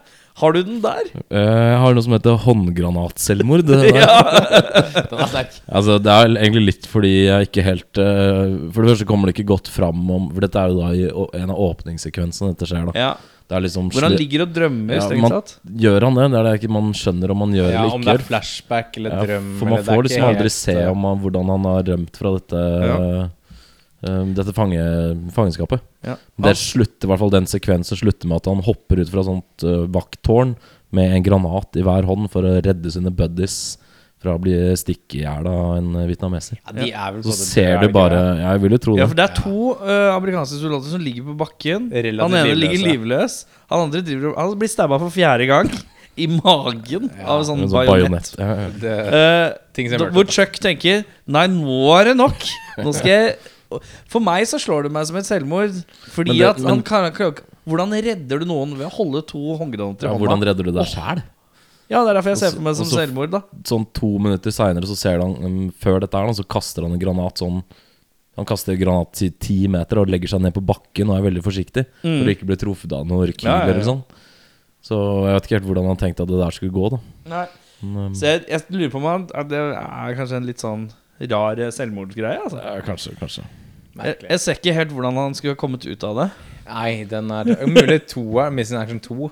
[0.41, 1.03] Har du den der?
[1.29, 3.63] Eh, Jeg har noe som heter håndgranatselvmord.
[3.69, 3.99] Det, der.
[3.99, 4.07] Ja.
[5.69, 9.35] altså, det er egentlig litt fordi jeg ikke helt eh, For det første kommer det
[9.37, 12.67] ikke godt fram om For dette er jo da i å- en av åpningssekvensene dette
[12.71, 12.85] skjer.
[12.89, 13.11] da ja.
[13.51, 15.57] Liksom Hvor han ligger og drømmer, Ja, strengt tatt.
[15.83, 16.29] Gjør han det?
[16.31, 18.97] Det er det ikke man skjønner om han gjør Ja, eller om det er flashback
[19.01, 21.91] eller Ja, drøm for man får liksom aldri se eh, om han, hvordan han har
[21.91, 23.29] rømt fra dette eh,
[24.33, 24.81] Dette fange,
[25.37, 25.83] fangenskapet.
[26.07, 26.15] Ja.
[26.41, 29.67] Det slutter, i hvert fall Den sekvensen slutter med at han hopper ut fra sånt
[29.67, 30.55] uh, vakttårn
[30.97, 33.77] med en granat i hver hånd for å redde sine buddies
[34.21, 36.59] fra å bli stikk i hjel av en vietnameser.
[36.61, 38.19] Ja, de er vel Så både ser du bare?
[38.41, 39.09] Jeg vil jo tro Ja, det.
[39.13, 41.87] for det er to uh, amerikanske soldater som ligger på bakken.
[41.91, 42.61] Relativt han ene livløse.
[42.61, 43.39] ligger livløs.
[43.73, 45.71] Han andre driver Han blir stabba for fjerde gang
[46.21, 48.35] i magen av sånn sånn bajonett.
[48.37, 48.69] Ja, ja.
[48.83, 48.97] Det,
[49.97, 50.27] da, er hvor.
[50.29, 52.45] Chuck tenker Nei, nå er det nok.
[52.85, 53.39] Nå skal jeg
[54.11, 55.77] For meg så slår det meg som et selvmord.
[56.11, 57.35] Fordi det- at han men- kan, kan
[57.71, 60.19] Hvordan redder du noen ved å holde to håndgranater i Ja, hånda?
[60.27, 61.23] hvordan redder du deg sjæl?
[61.91, 63.41] Ja, det er derfor jeg ser på meg som så- selvmord, da.
[63.67, 66.93] Sånn to minutter seinere så ser du han um, Før dette her så kaster han
[66.95, 67.65] en granat sånn
[68.39, 71.27] Han kaster en granat til ti meter og legger seg ned på bakken og er
[71.27, 71.85] veldig forsiktig.
[72.01, 73.43] For å ikke bli truffet av noen Mm.
[73.43, 73.73] Ja, ja, ja.
[73.75, 74.05] eller sånn.
[74.81, 77.01] Så jeg vet ikke helt hvordan han tenkte at det der skulle gå, da.
[77.29, 77.47] Nei.
[77.83, 80.59] Men, um, Så jeg, jeg lurer på om han- at det er kanskje en litt
[80.63, 80.87] sånn
[81.29, 82.39] rar eh, selvmordsgreie.
[82.47, 82.63] Altså.
[82.65, 83.45] ja, kanskje, kanskje.
[84.01, 86.31] Jeg, jeg ser ikke helt hvordan han skulle ha kommet ut av det.
[86.71, 88.51] Nei, den er Mulig toer.
[88.55, 89.31] Missing Action 2.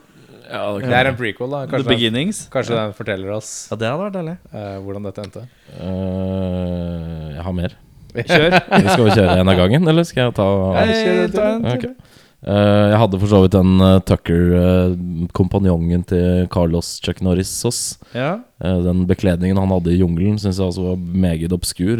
[0.48, 1.64] Ja, Det er en prequel, da.
[1.66, 2.38] The Kanskje, den, Beginnings.
[2.52, 4.36] kanskje den forteller oss Ja, det hadde vært deilig.
[4.54, 5.42] uh, hvordan dette endte.
[5.78, 7.74] Uh, jeg har mer.
[8.18, 8.54] Kjør.
[8.94, 10.46] Skal vi kjøre en av gangen, eller skal jeg ta
[10.78, 11.84] Nei, ta en Ok.
[11.84, 11.94] til.
[12.38, 14.92] Eh, jeg hadde for så vidt den uh, Tucker, eh,
[15.34, 17.96] kompanjongen til Carlos Chuck Norris-oss.
[18.14, 18.36] Ja.
[18.62, 21.98] Eh, den bekledningen han hadde i jungelen, syns jeg også var meget obskur.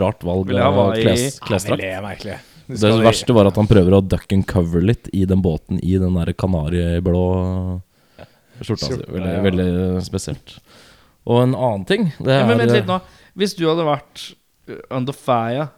[0.00, 1.14] Rart valg av Ja,
[1.46, 1.86] klesdrakt.
[2.66, 5.98] Det verste var at han prøver å duck and cover litt i den båten i
[6.00, 7.24] den der kanariblå
[8.60, 8.88] skjorta.
[8.88, 9.44] Skjorta, Veldig, ja.
[9.44, 9.68] veldig
[10.06, 10.58] spesielt.
[11.24, 13.00] Og en annen ting det Ja, men vent litt nå.
[13.34, 14.28] Hvis du hadde vært
[14.70, 15.68] uh, under fire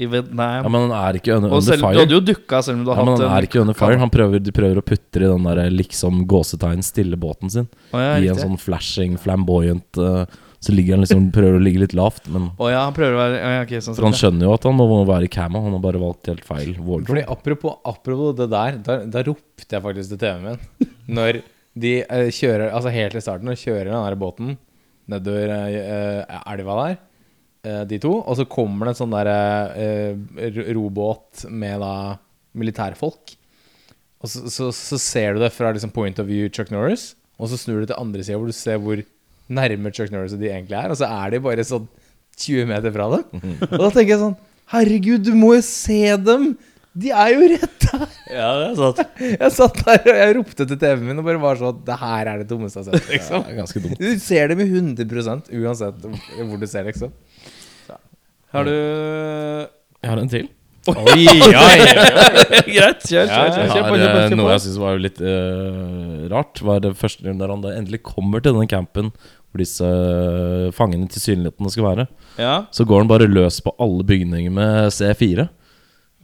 [0.00, 2.80] i Vietnam Ja, men han er ikke under, under selv, Du hadde jo dukka selv
[2.80, 3.98] om du hadde Ja, men hatt han er ikke under fire.
[4.00, 7.68] Han prøver, de prøver å putte i den der liksom gåsetegn stille båten sin.
[7.92, 10.24] Ja, I en sånn flashing, flamboyant uh,
[10.60, 12.26] Så ligger han liksom prøver å ligge litt lavt.
[12.28, 14.66] Men oh, ja, han prøver å være ja, okay, sånn For han skjønner jo at
[14.68, 15.62] han må være i camo.
[15.64, 19.84] Han har bare valgt helt feil Fordi apropos, apropos det der, da, da ropte jeg
[19.86, 21.40] faktisk til TV-en min når
[21.80, 24.58] de uh, kjører Altså helt i starten, når de kjører den der båten
[25.10, 26.98] nedover eh, elva der,
[27.66, 29.30] uh, de to, og så kommer det en sånn der
[29.74, 31.94] eh, robåt med da
[32.54, 33.32] militærfolk.
[34.22, 37.50] Og så, så, så ser du det fra liksom point of view Chuck Norris, og
[37.50, 39.02] så snur du til andre sida hvor du ser hvor
[39.50, 41.86] nærme Chuck Norris de egentlig er, og så er de bare sånn
[42.40, 43.44] 20 meter fra dem.
[43.68, 44.38] Og da tenker jeg sånn
[44.70, 46.52] Herregud, du må jo se dem!
[47.00, 48.04] De er jo rett der!
[48.30, 49.00] Ja, det er sant.
[49.42, 52.30] Jeg satt der og jeg ropte til TV-en min og bare var sånn Det her
[52.32, 53.44] er det dummeste jeg har sett, liksom.
[53.46, 53.98] Det er ganske dumt.
[54.02, 57.14] Du ser dem i 100% uansett hvor du ser, liksom.
[58.54, 60.48] Har du Jeg har en til.
[60.90, 61.64] Oi, ja,
[62.64, 63.28] Greit, kjør, kjør.
[63.28, 66.80] Ja, kjør, Jeg kjør kjør eh, kjør noe jeg syns var litt eh, rart, var
[66.86, 69.10] det første gang han endelig kommer til denne campen
[69.50, 72.04] hvor disse uh, fangene tilsynelatende skal være.
[72.38, 72.52] Ja.
[72.70, 75.48] Så går han bare løs på alle bygninger med C4.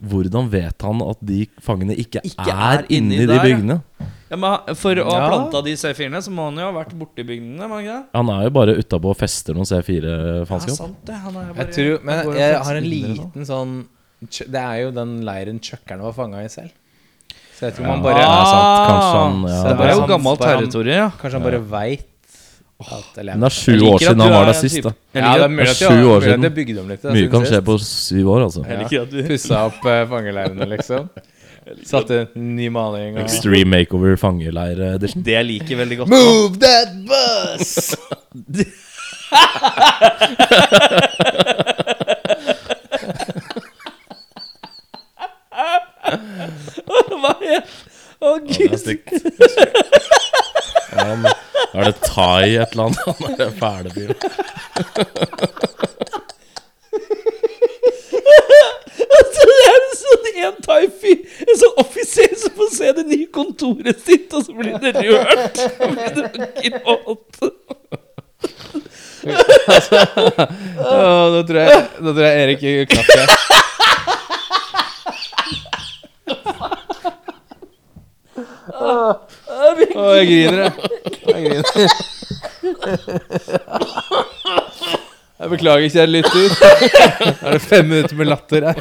[0.07, 3.79] Hvordan vet han at de fangene ikke, Ikke er, er inni inni de der, bygningene?
[4.29, 5.29] Ja, men For å ha Ja.
[5.31, 7.65] planta de C4-ene, så må han jo ha vært borti bygningene.
[7.65, 8.05] han ikke det?
[8.13, 10.77] Han er jo bare utapå og fester noen Ja, C4-faenskap.
[10.77, 11.15] sant det.
[11.15, 13.73] Han er bare, Jeg tror Men jeg har en liten sånn
[14.21, 16.69] Det er jo den leiren chuckerne var fanga i selv.
[17.57, 17.95] Så jeg tror Ja.
[17.95, 18.89] man bare Ja, sant.
[18.91, 21.09] Kanskje han- ja, det er jo gammelt territorium, ja.
[21.09, 22.05] Kanskje han bare veit
[22.77, 24.83] det er sju år siden han var er der sist.
[24.85, 26.41] da Ja, det er mulig at Det er sju år siden.
[26.45, 26.49] de
[26.81, 27.01] om litt.
[27.01, 27.65] da, Mye siden kan skje sist.
[27.65, 28.61] på syv år, altså.
[28.67, 31.09] Jeg liker at du Pussa opp uh, fangeleirene, liksom.
[31.83, 35.23] Satte ny maling og Extreme Makeover fangeleir edition.
[35.25, 36.09] Det jeg liker veldig godt.
[36.09, 37.95] Move that bus!
[47.17, 47.63] Hva er
[48.17, 48.73] Å, gud.
[50.97, 51.27] Ja, men
[51.81, 52.99] er det thai et eller annet?
[53.21, 54.15] Han er fæle fyren.
[59.17, 63.27] Altså, det er en sånn en thai-fyr, en sånn offiser som får se det nye
[63.33, 65.57] kontoret sitt, og så blir det rørt.
[65.77, 66.27] Så blir det
[66.69, 67.35] gråt.
[70.77, 72.61] Åh, nå, tror jeg, nå tror jeg Erik
[72.91, 73.25] klapper.
[78.77, 80.73] Å, jeg griner, jeg.
[81.27, 81.65] Jeg griner.
[85.37, 86.49] Jeg beklager, kjære lytter.
[87.47, 88.79] Er det fem minutter med latter her?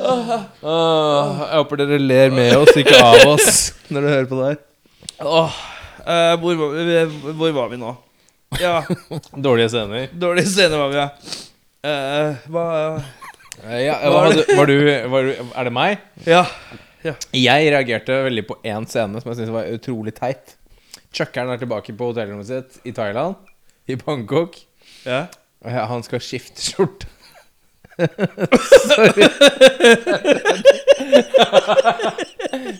[0.00, 3.60] Åh, jeg håper dere ler med oss, ikke av oss,
[3.90, 4.60] når dere hører på det her.
[5.26, 5.58] Åh,
[6.04, 7.94] eh, hvor, var vi, hvor var vi nå?
[8.60, 8.80] Ja,
[9.38, 10.08] Dårlige scener.
[10.18, 11.08] dårlige scener var vi, ja.
[11.86, 12.66] Eh, hva
[13.60, 14.76] Eh, Ja, hva hadde, var, du,
[15.12, 15.98] var du Er det meg?
[16.24, 16.46] Ja.
[17.36, 20.54] Jeg reagerte veldig på én scene som jeg syntes var utrolig teit.
[21.12, 23.36] Chuckeren er tilbake på hotellrommet sitt i Thailand,
[23.92, 24.58] i Bangkok.
[25.06, 25.26] ja.
[25.60, 27.06] Og ja, han skal skifte skjorte.
[28.88, 29.26] Sorry.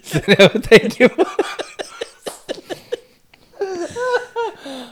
[0.01, 1.27] Sorry, jeg tenker på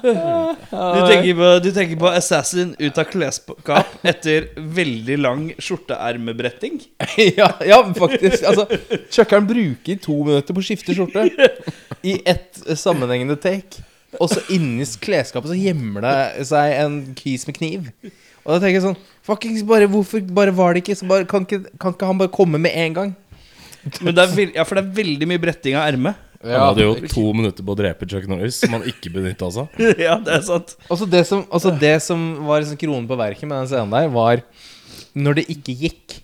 [0.02, 6.80] Du tenker, på, du tenker på Assassin ut av klesskap etter veldig lang skjorteermebretting?
[7.40, 8.44] ja, ja, faktisk.
[8.46, 8.68] Altså,
[9.10, 11.26] Chuckeren bruker to minutter på å skifte skjorte
[12.06, 13.84] i ett sammenhengende take.
[14.18, 17.90] Og så inni klesskapet så gjemmer det seg en kis med kniv.
[18.44, 21.44] Og da tenker jeg sånn Fuckings bare Hvorfor bare var det ikke så bare, kan,
[21.44, 23.10] ikke, kan ikke han bare komme med en gang?
[24.02, 26.24] Men det er ja, for det er veldig mye bretting av ermet.
[26.44, 29.64] Han hadde jo to minutter på å drepe Chuck Norris, som han ikke benytta seg
[29.64, 29.88] av.
[30.06, 30.74] ja, det er sant.
[30.86, 34.10] Altså det som, også det som var liksom kronen på verket med den scenen der,
[34.14, 34.44] var
[35.18, 36.18] Når det ikke gikk,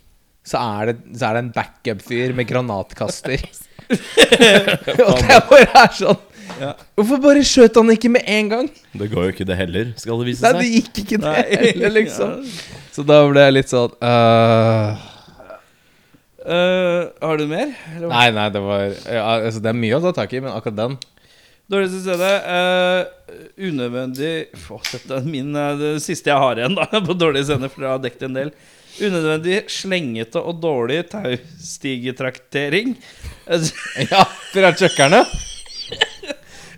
[0.47, 3.43] så er det, så er det en backup-fyr med granatkaster.
[5.09, 6.23] Og det bare er sånn
[6.61, 6.75] Ja.
[6.99, 8.69] Hvorfor bare skjøt han ikke med en gang?
[8.95, 10.55] Det går jo ikke det heller, skal det vise seg.
[10.55, 11.43] Nei, det gikk ikke det Nei.
[11.65, 12.37] heller, liksom.
[12.95, 15.11] Så da ble jeg litt sånn uh...
[16.45, 17.71] Uh, har du mer?
[17.95, 18.11] Eller?
[18.11, 20.77] Nei, nei, det var ja, altså, Det er mye å ta tak i, men akkurat
[20.77, 20.99] den
[21.73, 22.35] Dårligste stedet.
[22.45, 27.49] Uh, unødvendig Få, dette er min, eh, det siste jeg har igjen da på dårlige
[27.49, 28.53] scener, for jeg har dekket en del.
[29.01, 32.95] Unødvendig slengete og dårlig taustigetraktering.
[34.13, 35.25] Ja, piratchuckerne.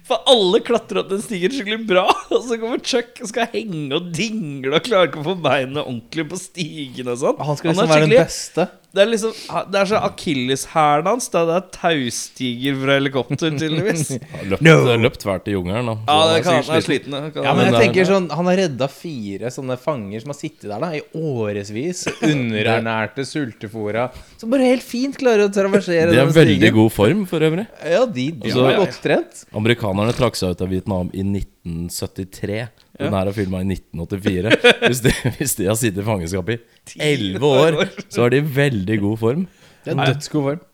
[0.06, 3.90] For alle klatrer opp den stigen skikkelig bra, og så kommer Chuck og skal henge
[3.96, 7.40] og dingle og klarer ikke å få beina ordentlig på stigen og sånn.
[7.42, 8.68] Han skal liksom liksom være den beste.
[8.96, 9.32] Det er liksom
[9.72, 11.28] Det er så akilleshælen hans.
[11.32, 14.14] Det er taustiger fra helikopter, tydeligvis.
[14.50, 14.64] Løpt,
[15.04, 15.96] løpt hvert i jungelen, da.
[16.08, 17.16] Ja, det kan han er er sliten.
[17.36, 20.68] Ja, men jeg er- tenker sånn Han har redda fire sånne fanger som har sittet
[20.72, 22.06] der da i årevis.
[22.30, 24.08] Underernærte, sultefora.
[24.40, 27.66] Som bare helt fint klarer å traversere De er veldig god form, for øvrig.
[27.84, 29.44] Ja, de, de Altså- er godt trent.
[29.56, 32.68] Amerikanerne trakk seg ut av Vietnam i 1973.
[33.00, 34.54] Den her er filma i 1984.
[34.86, 36.60] Hvis de, hvis de har sittet i fangenskap i
[36.96, 39.44] 11 år, så er de i veldig god form.
[39.84, 40.64] Det er en dødsgod form.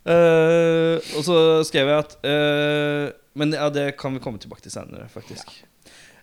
[0.00, 4.72] Uh, og så skrev jeg at uh, Men ja, det kan vi komme tilbake til
[4.72, 5.52] senere, faktisk.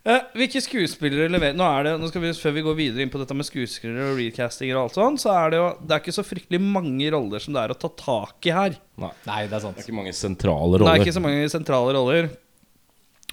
[0.01, 3.11] Uh, hvilke skuespillere leverer Nå er det, nå skal vi, Før vi går videre inn
[3.11, 6.03] på dette med skuespillere og recastinger, og alt sånt, Så er det jo Det er
[6.03, 8.77] ikke så fryktelig mange roller som det er å ta tak i her.
[9.03, 9.77] Nei, Nei, det er sant.
[9.77, 12.31] det er ikke mange sentrale Det er ikke så mange sentrale roller.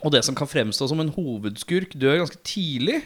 [0.05, 3.01] Og det som kan fremstå som en hovedskurk, dør ganske tidlig.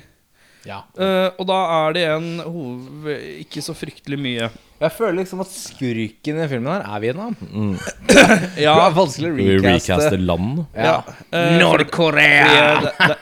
[0.66, 0.82] Ja.
[0.98, 3.22] Uh, og da er det en hoved...
[3.44, 4.48] Ikke så fryktelig mye.
[4.78, 7.37] Jeg føler liksom at skurken i filmen her er Vietnam.
[8.58, 9.72] Ja, det er vanskelig å recaste.
[9.94, 10.62] recaste land?
[10.74, 11.00] Ja.
[11.32, 12.78] Uh, Nord-Korea!
[12.84, 13.18] Det, det,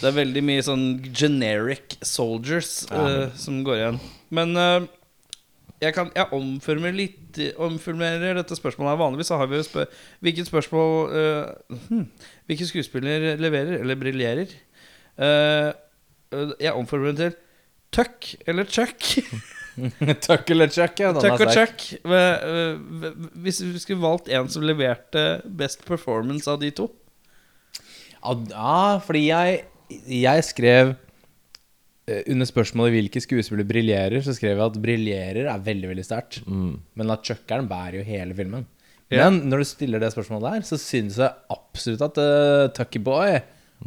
[0.00, 4.00] det er veldig mye sånn generic soldiers eh, som går igjen.
[4.34, 4.58] Men
[5.82, 8.98] jeg, kan, jeg omformulerer litt Omformulerer dette spørsmålet.
[9.00, 9.88] Vanligvis har vi jo spør
[10.24, 12.04] Hvilket spørsmål uh, hmm,
[12.50, 14.54] Hvilken skuespiller leverer eller briljerer?
[15.18, 15.74] Uh,
[16.60, 17.36] jeg omformulerer til
[17.94, 19.04] Tuck eller Chuck.
[20.26, 21.12] Tuck eller Chuck, ja.
[21.14, 21.52] Tuck og.
[21.54, 21.84] Chuck.
[23.38, 26.88] Hvis vi skulle valgt en som leverte best performance av de to
[28.24, 29.64] Ja, Ja, fordi jeg,
[30.10, 30.94] jeg skrev
[32.04, 36.42] Under spørsmålet 'hvilke skuespillere briljerer', så skrev jeg at 'briljerer' er veldig veldig sterkt.
[36.46, 38.66] Men at chuckeren bærer jo hele filmen.
[39.10, 39.30] Ja.
[39.30, 43.40] Men når du stiller det spørsmålet der, så syns jeg absolutt at uh, Tucky Boy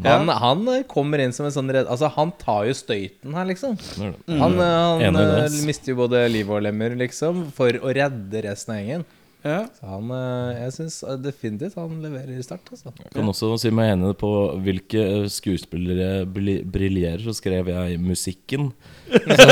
[0.03, 1.87] han, han eh, kommer inn som en sånn redd...
[1.89, 3.77] Altså, han tar jo støyten her, liksom.
[3.97, 4.13] Er.
[4.43, 8.75] Han, eh, han eh, mister jo både liv og lemmer, liksom, for å redde resten
[8.75, 9.07] av gjengen.
[9.47, 9.61] Ja.
[9.77, 12.91] Så han, eh, jeg syns definitivt han leverer sterkt, altså.
[12.99, 14.31] Jeg kan også si meg enig på
[14.65, 18.69] hvilke eh, skuespillere briljerer, så skrev jeg musikken.
[19.07, 19.47] Så,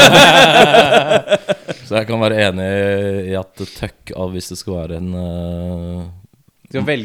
[1.88, 2.70] så jeg kan være enig
[3.32, 6.06] i at Tuck av hvis det skal være en uh,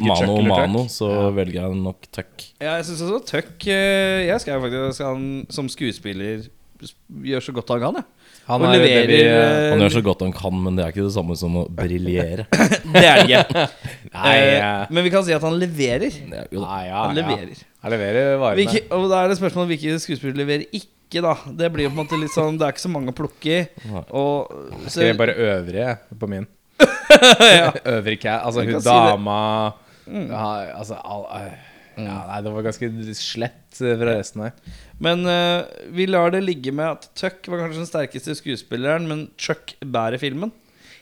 [0.02, 0.48] mano Tuck?
[0.48, 2.46] mano, så velger jeg nok Tuck.
[2.58, 6.48] Ja, jeg syns også Tuck eh, Jeg skrev faktisk at han som skuespiller
[7.22, 8.00] gjør så godt han kan.
[8.00, 8.19] Jeg.
[8.50, 11.06] Han er leverer, vi, eh, Han gjør så godt han kan, men det er ikke
[11.06, 12.46] det samme som å briljere.
[12.94, 13.66] Det er det ikke.
[14.16, 16.08] Nei, Eh, eh, Men vi kan si at han leverer.
[16.10, 17.22] Er Nei, ja, Han ja.
[17.22, 17.60] leverer.
[17.84, 18.64] Han leverer varene.
[18.64, 21.34] Hvilke, og da er det spørsmålet hvilke skuespillere leverer ikke, da.
[21.62, 23.54] Det blir jo på en måte litt sånn Det er ikke så mange å plukke
[23.54, 23.62] i.
[23.90, 24.52] Og
[24.84, 26.46] Jeg så, skrev bare øvrige på min.
[27.60, 27.72] ja.
[27.96, 28.44] Øvrig cat.
[28.44, 29.40] Altså Jeg hun dama
[30.04, 30.28] si mm.
[30.30, 30.44] ja,
[30.76, 31.50] Altså all, øh,
[32.00, 34.78] ja, Nei, det var ganske slett fra resten her.
[35.00, 35.64] Men uh,
[35.96, 40.20] vi lar det ligge med at Tuck var kanskje den sterkeste skuespilleren, men Chuck bærer
[40.20, 40.52] filmen.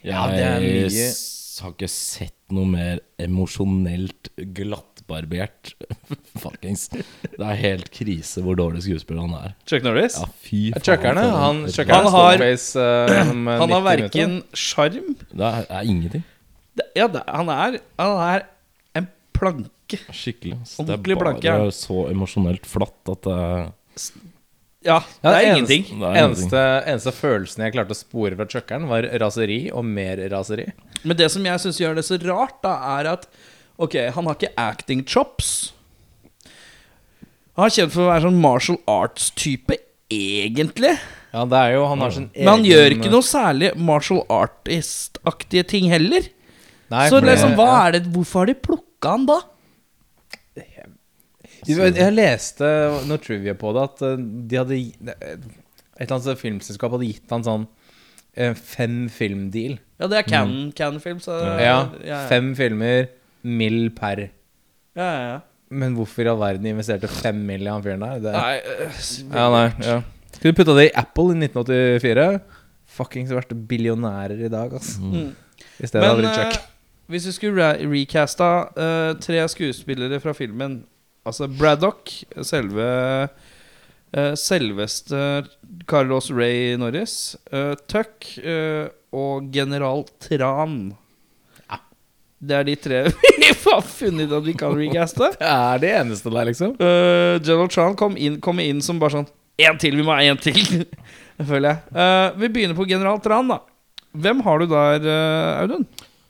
[0.07, 1.25] Ja, det er mye-
[1.59, 5.73] har ikke sett noe mer emosjonelt glattbarbert
[6.41, 6.85] Fuckings.
[6.93, 9.55] Det er helt krise hvor dårlig skuespiller han er.
[9.67, 10.15] Chuck Norris.
[10.21, 10.85] Ja, fy faen.
[10.87, 15.83] Chuckerne, han, chuckerne Han har- eh, eh, Han har 90 verken sjarm Det er, er
[15.91, 16.23] ingenting.
[16.79, 18.47] det- Ja, det, han, er, han er
[19.01, 19.99] en planke.
[20.15, 20.55] Skikkelig.
[20.79, 21.43] Ordentlig planke.
[21.43, 23.67] Det er bare så emosjonelt flatt at det er
[24.85, 25.83] Ja, det er ingenting.
[25.99, 26.45] det er ingenting.
[26.47, 30.69] Eneste, eneste følelsen jeg klarte å spore fra chuckeren, var raseri og mer raseri.
[31.03, 33.27] Men det som jeg syns gjør det så rart, da, er at
[33.79, 35.71] Ok, han har ikke acting chops.
[37.55, 39.77] Han er kjent for å være sånn martial arts-type,
[40.11, 40.97] egentlig.
[41.31, 44.23] Ja, det er jo Han har sin egen Men han gjør ikke noe særlig martial
[44.27, 46.27] artist-aktige ting heller.
[46.89, 49.39] Nei, så det- liksom, hva er det, hvorfor har de plukka han da?
[51.67, 52.69] Jeg leste
[53.09, 57.43] noe trivia på det, at eh, de hadde Et eller annet filmselskap hadde gitt han
[57.43, 57.67] sånn
[58.35, 59.77] eh, fem film-deal.
[59.99, 61.19] Ja, det er Can, Can-film.
[61.23, 61.89] Så Ja,
[62.31, 63.09] Fem filmer,
[63.43, 64.29] mill per.
[64.95, 65.39] ja, ja, ja.
[65.69, 68.21] Men hvorfor i all verden investerte fem mill i han fyren der?
[68.23, 69.03] Det, Nei, uh,
[69.35, 69.99] ja, nei, ja.
[70.33, 72.25] Skulle putta det i Apple i 1984?
[72.89, 75.03] Fuckings vært billionærer i dag, altså.
[75.03, 75.35] Mm.
[75.77, 76.57] I stedet Men det Chuck.
[76.57, 76.65] Uh,
[77.09, 80.79] hvis vi skulle re recasta uh, tre skuespillere fra filmen
[81.27, 82.11] Altså Braddock,
[82.47, 82.85] selve
[84.15, 85.43] eh, Selveste
[85.89, 90.81] Carlos Ray Norris, eh, Tuck eh, og general Tran.
[92.39, 92.99] Det er de tre
[93.41, 95.27] vi har funnet at vi kan regaste.
[95.41, 96.77] Det er det eneste der, liksom.
[96.79, 99.27] Uh, general Tran kom inn, kom inn som bare sånn
[99.59, 100.55] En til, vi må ha en til,
[101.49, 101.81] føler jeg.
[101.91, 103.59] Uh, vi begynner på General Tran, da.
[104.15, 105.03] Hvem har du der,
[105.59, 105.83] Audun?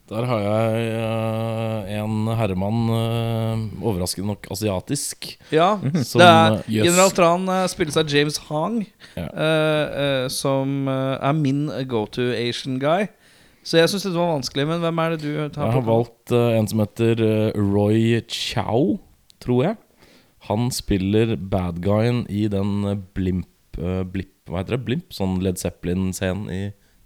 [0.09, 5.27] Der har jeg uh, en herremann, uh, overraskende nok asiatisk.
[5.53, 6.69] Ja, Som, det er yes.
[6.73, 6.87] jøss.
[6.87, 8.79] General Tran uh, spilles av James Hong,
[9.13, 13.05] eh, eh, som eh, er min go to Asian guy.
[13.61, 16.33] Så jeg syns det var vanskelig, men hvem er det du tar Jeg har valgt
[16.33, 18.95] eh, en som heter eh, Roy Chow,
[19.43, 19.77] tror jeg.
[20.49, 24.85] Han spiller bad guyen i den eh, blimp, eh, blip, Hva heter det?
[24.87, 25.13] Blimp?
[25.13, 26.61] Sånn Led Zeppelin-scenen i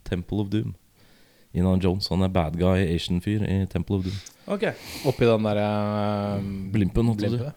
[0.08, 0.72] Temple of Doom.
[1.54, 2.10] Inan Jones.
[2.10, 4.22] Han er bad guy Asian-fyr i Temple of Doom.
[4.54, 4.66] Ok,
[5.08, 7.54] Oppi den derre uh, Blimpen, holdt jeg på å si.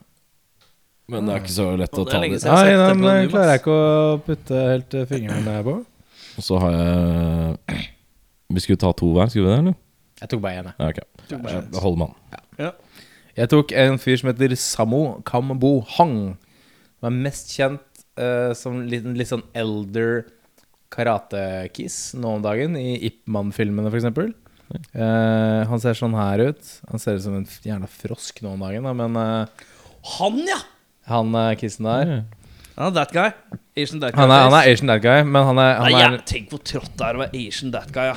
[1.10, 2.38] Men det er ikke så lett å ta det.
[2.42, 5.74] Nei, Jeg den klarer jeg ikke å putte helt eh, fingrene på.
[6.36, 7.84] Og så har jeg
[8.56, 9.76] Vi skulle ta to hver, skulle vi det, eller?
[10.20, 10.74] Jeg tok bare én, jeg.
[10.80, 11.00] Ja, ok.
[11.30, 12.74] Jeg holder med han.
[13.36, 16.18] Jeg tok en fyr som heter Samo Kambo Hang.
[16.96, 20.24] Som er mest kjent uh, som litt, litt sånn elder
[20.96, 24.08] karate-kiss nå om dagen, i Ip Man-filmene f.eks.
[24.96, 26.72] Uh, han ser sånn her ut.
[26.90, 29.68] Han ser ut som en jævla frosk nå om dagen, da, men uh,
[30.16, 30.58] Han, ja!
[31.10, 32.18] han uh, kissen der
[32.74, 33.30] Han er that guy.
[33.76, 34.20] Asian that guy.
[34.22, 36.48] han er, han er Asian that guy, men han er, han Nei, er ja, tenk
[36.52, 38.16] hvor trått det er å være Asian that guy, ja.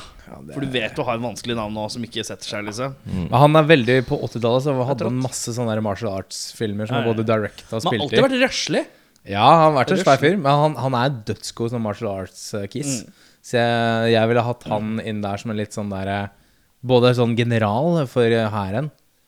[0.54, 2.94] For du vet du har en vanskelig navn nå som ikke setter seg, liksom.
[3.04, 3.26] mm.
[3.34, 7.26] Han er veldig På 80-tallet så hadde han masse sånne martial arts-filmer som han både
[7.28, 8.84] directa og Han har alltid vært røslig.
[9.28, 13.02] Ja, han har vært en svær fyr, men han, han er dødsgod som martial arts-kiss.
[13.44, 16.30] Så jeg, jeg ville hatt han inn der som en litt sånn derre
[16.80, 18.86] Både sånn general for eh, hæren,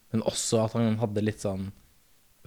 [0.09, 1.67] men også at han hadde litt sånn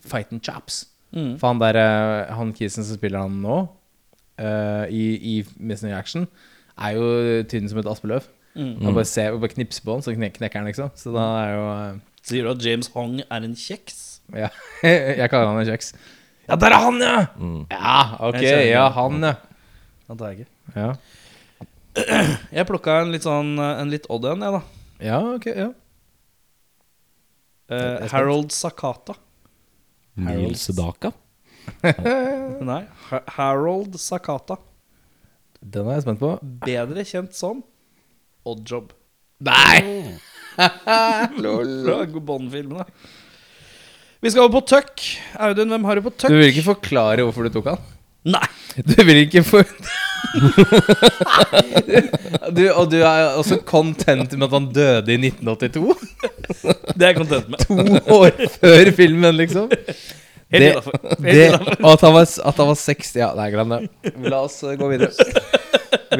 [0.01, 0.87] fighting chaps.
[1.13, 1.35] Mm.
[1.37, 3.59] For han der eh, Han kissen som spiller han nå,
[4.41, 6.25] uh, i, i Missing Action,
[6.75, 7.05] er jo
[7.51, 8.25] tynn som et aspeløv.
[8.55, 8.81] Mm.
[8.87, 10.89] Bare, ser, bare knipser på han, så knek, knekker han, liksom.
[10.97, 14.23] Så da er jo uh, Sier du at James Hong er en kjeks?
[14.33, 14.49] Ja.
[14.81, 15.93] jeg kaller han en kjeks.
[16.45, 17.15] Ja, der er han, ja!
[17.71, 17.95] Ja,
[18.27, 18.41] ok.
[18.43, 19.35] Ja, han, ja.
[20.09, 20.51] Han tar jeg ikke.
[20.75, 20.91] Ja,
[22.57, 24.61] Jeg plukka en litt sånn En litt odd en, jeg, da.
[25.05, 25.45] ja ok.
[25.47, 25.69] ja
[27.71, 28.03] Eh.
[28.11, 29.15] Harold Sakata.
[30.21, 31.09] Neil Sedaka.
[32.69, 34.59] Nei, Ha Harold Sakata.
[35.65, 36.35] Den er jeg spent på.
[36.61, 37.63] Bedre kjent som
[38.45, 38.93] Oddjob.
[39.41, 40.13] Nei!
[40.55, 42.85] Fra Bond-filmene.
[44.25, 45.03] Vi skal over på Tuck.
[45.37, 46.31] Audun, hvem har du på Tuck?
[46.33, 47.81] Du vil ikke forklare hvorfor du tok han?
[48.25, 48.47] Nei!
[48.81, 49.61] Du vil ikke for...
[52.57, 55.93] du, og du er også content med at han døde i 1982?
[56.65, 57.61] Det er jeg content med.
[57.69, 59.69] To år før filmen, liksom?
[60.55, 60.97] Helt innafor.
[61.85, 63.83] Og at han, var, at han var 60 Ja, nei, glem det.
[64.25, 65.13] La oss uh, gå videre.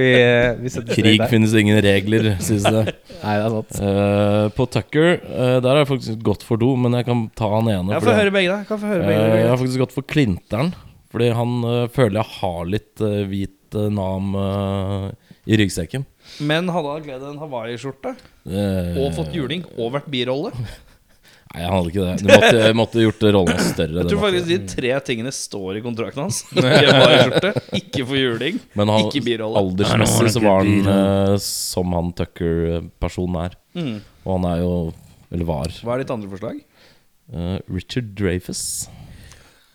[0.02, 2.84] Vi, uh, vi Krig finnes ingen regler, sies det.
[3.22, 3.78] Nei, det er sant.
[3.82, 7.52] Uh, på Tucker, uh, der har jeg faktisk gått for do, men jeg kan ta
[7.58, 7.96] han ene.
[7.96, 8.68] Jeg får høre begge, da.
[8.70, 10.76] Kan få høre begge, uh, jeg har faktisk gått for Klinteren.
[11.16, 15.06] Fordi han eh, føler jeg har litt eh, hvit eh, nam eh,
[15.48, 16.04] i ryggsekken.
[16.43, 20.52] Men hadde han gledd en hawaiiskjorte Eh, og fått juling og vært birolle?
[21.54, 22.16] Nei, han hadde ikke det.
[22.20, 24.02] Du måtte, måtte gjort rollen hans større.
[24.02, 26.41] Jeg tror faktisk de tre tingene står i kontrakten hans.
[26.58, 29.62] Ikke hawaiiskjorte, ikke få juling, Men han, ikke birolle.
[29.62, 33.56] aldersmessig så var han uh, som han Tucker-personen er.
[33.78, 33.96] Mm.
[34.26, 34.74] Og han er jo
[35.32, 35.72] Eller var.
[35.86, 36.60] Hva er ditt andre forslag?
[37.32, 38.66] Uh, Richard Dreyfus.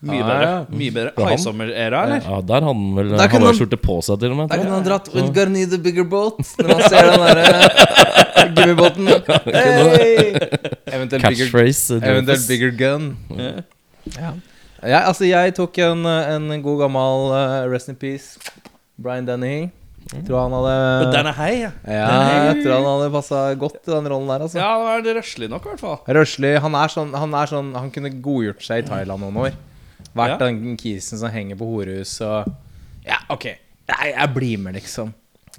[0.00, 0.52] Mye Ah, bedre.
[0.80, 1.34] Mye bedre For han?
[1.36, 2.22] Haisommer-æra, eller?
[2.24, 4.48] Ja, der hadde han vel Der han- skjorte på seg, til og med.
[4.52, 8.26] Der kunne han dratt gonna need a bigger boat Når han ser den derre
[8.60, 9.08] gummibåten.
[9.50, 10.36] Hey!
[10.90, 11.96] Eventuelt bigger, Catchphrase.
[11.98, 13.10] eh, eventuelt bigger gun.
[13.36, 14.32] Ja.
[14.82, 18.40] ja, altså jeg tok en, en god gammel uh, Rest in peace
[19.00, 19.70] Brian Denny.
[20.26, 21.68] Tror han hadde Men den er hei, ja.
[21.86, 22.06] Ja,
[22.50, 24.42] jeg tror han hadde passa godt i den rollen der.
[24.46, 24.58] Altså.
[24.58, 25.98] Ja, han er røslig nok, i hvert fall.
[26.16, 26.54] Røslig.
[26.64, 29.58] Han er sånn Han, er sånn, han kunne godgjort seg i Thailand noen år.
[30.16, 30.38] Vært Ja.
[30.48, 32.48] den kisen som henger på horehus og
[33.06, 33.46] Ja, OK.
[33.92, 35.12] Nei, jeg blir med, liksom.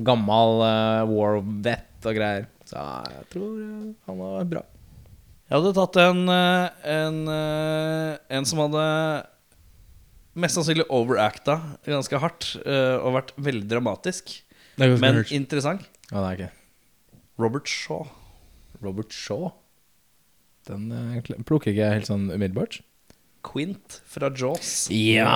[0.04, 2.45] Gammal uh, war vet og greier.
[2.72, 2.80] Så
[3.11, 4.61] jeg tror eh, han var bra.
[5.51, 8.84] Jeg hadde tatt en, eh, en, eh, en som hadde
[10.39, 14.32] mest sannsynlig overacta ganske hardt og vært veldig dramatisk,
[14.80, 15.84] men interessant.
[16.07, 16.53] Ja, det er ikke
[17.41, 18.05] Robert Shaw.
[18.80, 19.49] Robert Shaw.
[20.69, 20.88] Den
[21.43, 22.80] plukker ikke jeg helt sånn umiddelbart.
[23.43, 24.86] Quint fra Jaws.
[24.93, 25.28] Ja!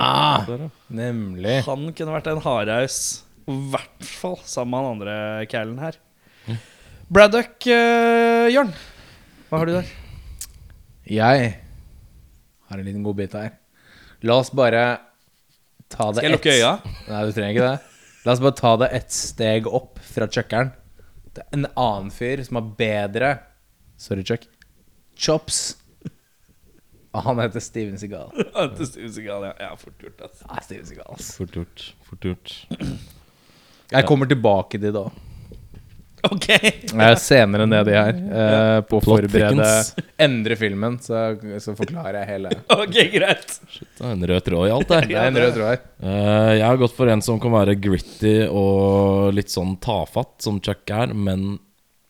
[0.48, 0.70] Ja.
[0.88, 1.58] Nemlig.
[1.68, 2.98] Han kunne vært en hardhaus,
[3.44, 5.20] i hvert fall sammen med han andre
[5.52, 6.00] callen her.
[7.06, 8.72] Braddock, uh, Jørn.
[9.46, 9.90] Hva har du der?
[11.06, 11.50] Jeg
[12.66, 13.52] har en liten godbit her.
[14.26, 14.80] La oss bare
[15.86, 16.72] ta det Skal jeg lukke øya?
[17.06, 18.00] Nei, du trenger ikke det.
[18.26, 20.72] La oss bare ta det ett steg opp fra chuckeren.
[21.30, 23.30] Det er en annen fyr som har bedre
[24.02, 24.48] Sorry, Chuck.
[25.14, 25.76] Chops.
[27.14, 28.34] Han heter Steven Seagal.
[28.56, 29.52] Han heter Steven Seagal, ja.
[29.62, 30.50] ja, fort gjort, altså.
[30.50, 31.38] Nei, Steven Segal, altså.
[31.38, 31.86] Fort gjort.
[32.10, 32.56] Fort gjort.
[33.94, 35.06] Jeg kommer tilbake til det da.
[36.34, 36.46] Ok.
[36.52, 39.66] Er senere nedi her Uh, på å forberede.
[40.22, 41.20] Endre filmen, så,
[41.62, 43.54] så forklarer jeg hele Ok, greit.
[43.70, 45.00] Shit, Det er en rød tråd i alt det.
[45.12, 45.84] Det er en rød tråd her.
[46.02, 50.58] uh, jeg har gått for en som kan være gritty og litt sånn tafatt, som
[50.64, 51.56] Chuck er, men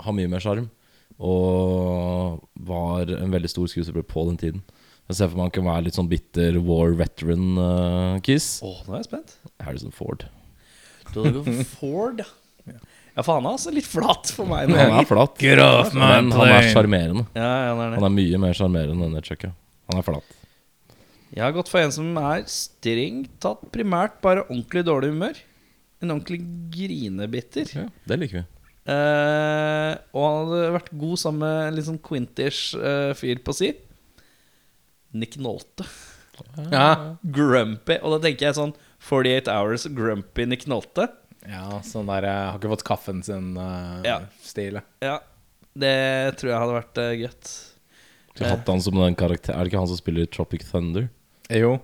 [0.03, 0.71] har mye mer sjarm.
[1.17, 4.65] Og var en veldig stor skuespiller på den tiden.
[5.07, 8.49] Jeg ser for meg han kan være litt sånn bitter war veteran-kiss.
[8.67, 9.37] Å, nå er jeg spent.
[9.63, 10.27] Harrison Ford.
[11.15, 11.47] Doug
[11.77, 12.27] Ford, ja.
[13.17, 13.73] Ja, faen, altså.
[13.73, 14.69] Litt flat for meg.
[14.77, 15.41] Han er flat,
[15.97, 17.25] men han er sjarmerende.
[17.37, 18.01] Ja, ja, han er det.
[18.03, 19.47] Han er mye mer sjarmerende enn Chuck.
[19.49, 19.55] ja.
[19.91, 20.35] Han er flat.
[21.37, 25.41] Jeg har gått for en som er strengt tatt primært bare ordentlig dårlig humør.
[26.05, 26.43] En ordentlig
[26.75, 27.73] grinebitter.
[27.73, 28.45] Ja, det liker vi.
[28.87, 33.55] Eh, og han hadde vært god sammen med en litt sånn quintish eh, fyr på
[33.57, 33.73] si.
[35.17, 35.87] Nick Nolte.
[36.71, 37.17] Ja.
[37.25, 37.97] Grumpy.
[38.05, 38.75] Og da tenker jeg sånn
[39.09, 41.09] 48 Hours Grumpy Nick Nolte.
[41.47, 44.21] Ja, sånn der eh, Har ikke fått kaffen sin uh, Ja.
[45.05, 45.19] Ja,
[45.77, 45.97] det
[46.41, 47.51] tror jeg hadde vært uh, godt.
[48.31, 51.07] Skulle hatt han som den karakter Er det ikke han som spiller i Tropic Thunder?
[51.53, 51.77] Jo.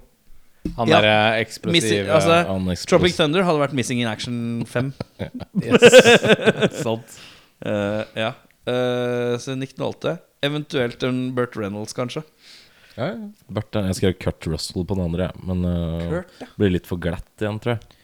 [0.76, 1.00] Han Ja.
[1.00, 4.92] derre eksplosive altså, Han eksplos- Tropic Thunder hadde vært Missing in Action 5.
[5.66, 5.86] yes.
[6.84, 7.16] Sant.
[7.64, 8.32] Uh, ja.
[8.66, 10.18] Uh, så Nick Nolte.
[10.42, 12.22] Eventuelt en Burt Reynolds, kanskje.
[12.96, 13.16] Ja, ja.
[13.48, 16.48] Bert, jeg skrev Kurt Russell på den andre, men uh, Kurt, ja.
[16.58, 17.98] blir litt for glatt igjen, tror jeg.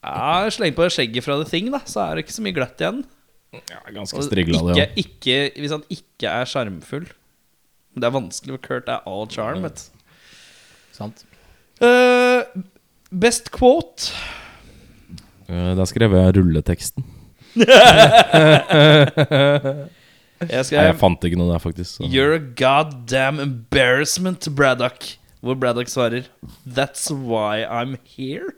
[0.00, 2.80] Ja, Sleng på skjegget fra The Thing, da, så er det ikke så mye glatt
[2.80, 3.02] igjen.
[3.52, 5.00] Ja, ganske Og strigla, ikke, det òg.
[5.02, 7.08] ikke, hvis han ikke er sjarmfull.
[7.98, 9.64] Det er vanskelig, for Kurt er all charm.
[9.66, 9.82] vet du.
[10.94, 11.24] Sant.
[11.82, 12.44] Uh,
[13.10, 14.12] best quote.
[15.50, 17.04] Uh, da skrev jeg rulleteksten.
[20.40, 21.98] Jeg Nei, jeg fant ikke noe der, faktisk.
[21.98, 22.06] Så.
[22.08, 25.04] You're a goddamn embarrassment, Braddock.
[25.44, 26.30] Hvor Braddock svarer
[26.64, 28.54] That's why I'm here.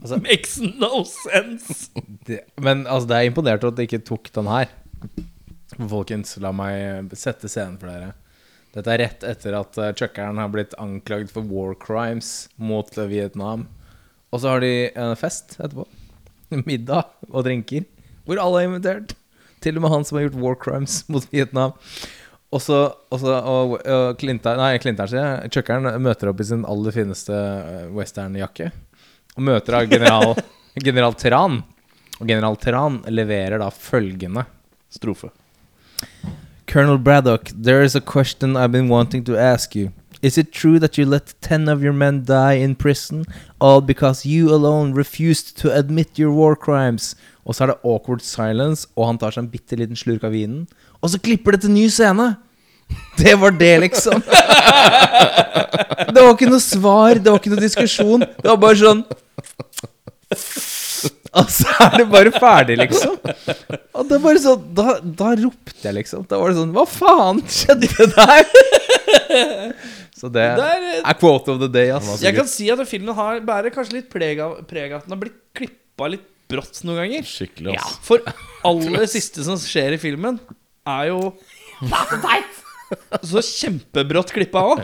[0.00, 1.90] Altså- Makes no sense.
[2.26, 4.72] Det, men altså, det er imponert at det ikke tok den her.
[5.76, 8.12] Folkens, la meg sette scenen for dere.
[8.72, 13.66] Dette er rett etter at uh, chuckeren har blitt anklagd for war crimes mot Vietnam.
[14.32, 15.84] Og så har de en fest etterpå.
[16.68, 17.84] Middag og drinker.
[18.24, 19.12] Hvor alle er invitert.
[19.62, 21.76] Til og med han som har gjort war crimes mot Vietnam.
[22.52, 22.78] Og så
[23.12, 24.24] og, så, og, og
[24.60, 28.70] nei, Clinton sier jeg, Chuckeren møter opp i sin aller fineste uh, westernjakke.
[29.36, 30.34] Og møter av general,
[30.76, 31.62] general Tran.
[32.20, 34.44] Og general Tran leverer da følgende
[34.92, 35.32] Strofe.
[36.68, 39.92] Colonel Braddock, there is a question I've been wanting to ask you.
[40.22, 43.24] Is it true that you let ten of your men die in prison,
[43.60, 47.16] all because you alone refused to admit your war crimes?
[47.44, 50.36] Og så er det awkward silence, og han tar seg en bitte liten slurk av
[50.36, 50.68] vinen.
[51.02, 52.36] Og så klipper det til ny scene!
[53.22, 54.22] Det var det, liksom.
[56.12, 58.24] Det var ikke noe svar, det var ikke noe diskusjon.
[58.24, 59.02] Det var bare sånn
[61.32, 63.14] Og så er det bare ferdig, liksom.
[63.20, 66.24] Og det var bare sånn Da, da ropte jeg, liksom.
[66.28, 68.42] Da var det sånn Hva faen skjedde der?
[70.22, 72.10] Så det Det er, eh, er quote of the day, ass.
[72.22, 75.16] Jeg kan si at filmen har, bærer kanskje litt preg av, preg av at den
[75.16, 77.26] har blitt klippa litt brått noen ganger.
[77.26, 77.96] Skikkelig, ass.
[78.06, 78.22] For
[78.68, 80.38] aller siste som skjer i filmen,
[80.86, 81.32] er jo
[83.30, 84.82] så kjempebrått klippa òg.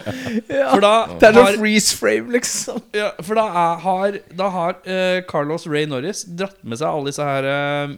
[0.49, 2.83] For da Det er sånn freeze frame, liksom.
[2.97, 7.13] ja, for da er, har, da har uh, Carlos Ray Norris dratt med seg alle
[7.13, 7.95] disse her uh,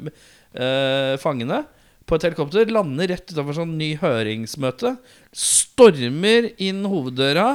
[0.59, 1.65] uh, fangene
[2.11, 2.71] på et helikopter.
[2.75, 4.97] Lander rett utenfor sånn ny høringsmøte.
[5.31, 7.55] Stormer inn hoveddøra.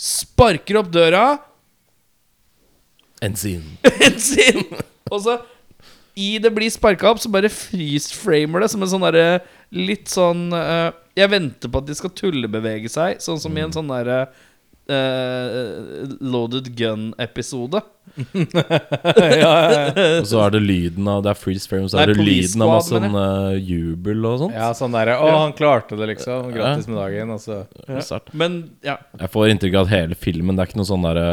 [0.00, 1.26] Sparker opp døra.
[3.22, 3.76] En scene.
[4.08, 4.84] en scene.
[5.12, 5.36] Og så
[6.18, 9.40] i det blir sparka opp, så bare freeze-framer det som en sånn derre
[9.72, 13.72] litt sånn uh, Jeg venter på at de skal tullebevege seg, sånn som i en
[13.74, 14.26] sånn derre
[14.90, 17.80] uh, Loaded Gun-episode.
[20.22, 22.64] Og så er det lyden av Det er freeze frame, så Nei, er det lyden
[22.64, 24.56] av masse sånn uh, jubel og sånt.
[24.58, 26.50] Ja, sånn derre Å, han klarte det, liksom.
[26.54, 27.34] Grattis med dagen.
[27.36, 27.62] Og så
[28.02, 28.32] Sterkt.
[28.36, 28.98] Men ja.
[29.20, 31.28] Jeg får inntrykk av at hele filmen Det er ikke noe sånn derre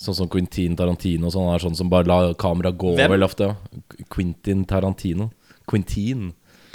[0.00, 1.50] Sånn som Quentin Tarantino og sånn.
[1.52, 3.10] Er sånn som bare lar kameraet gå Hvem?
[3.12, 3.50] veldig ofte.
[4.08, 5.26] Quentin Tarantino.
[5.68, 6.30] Quentin.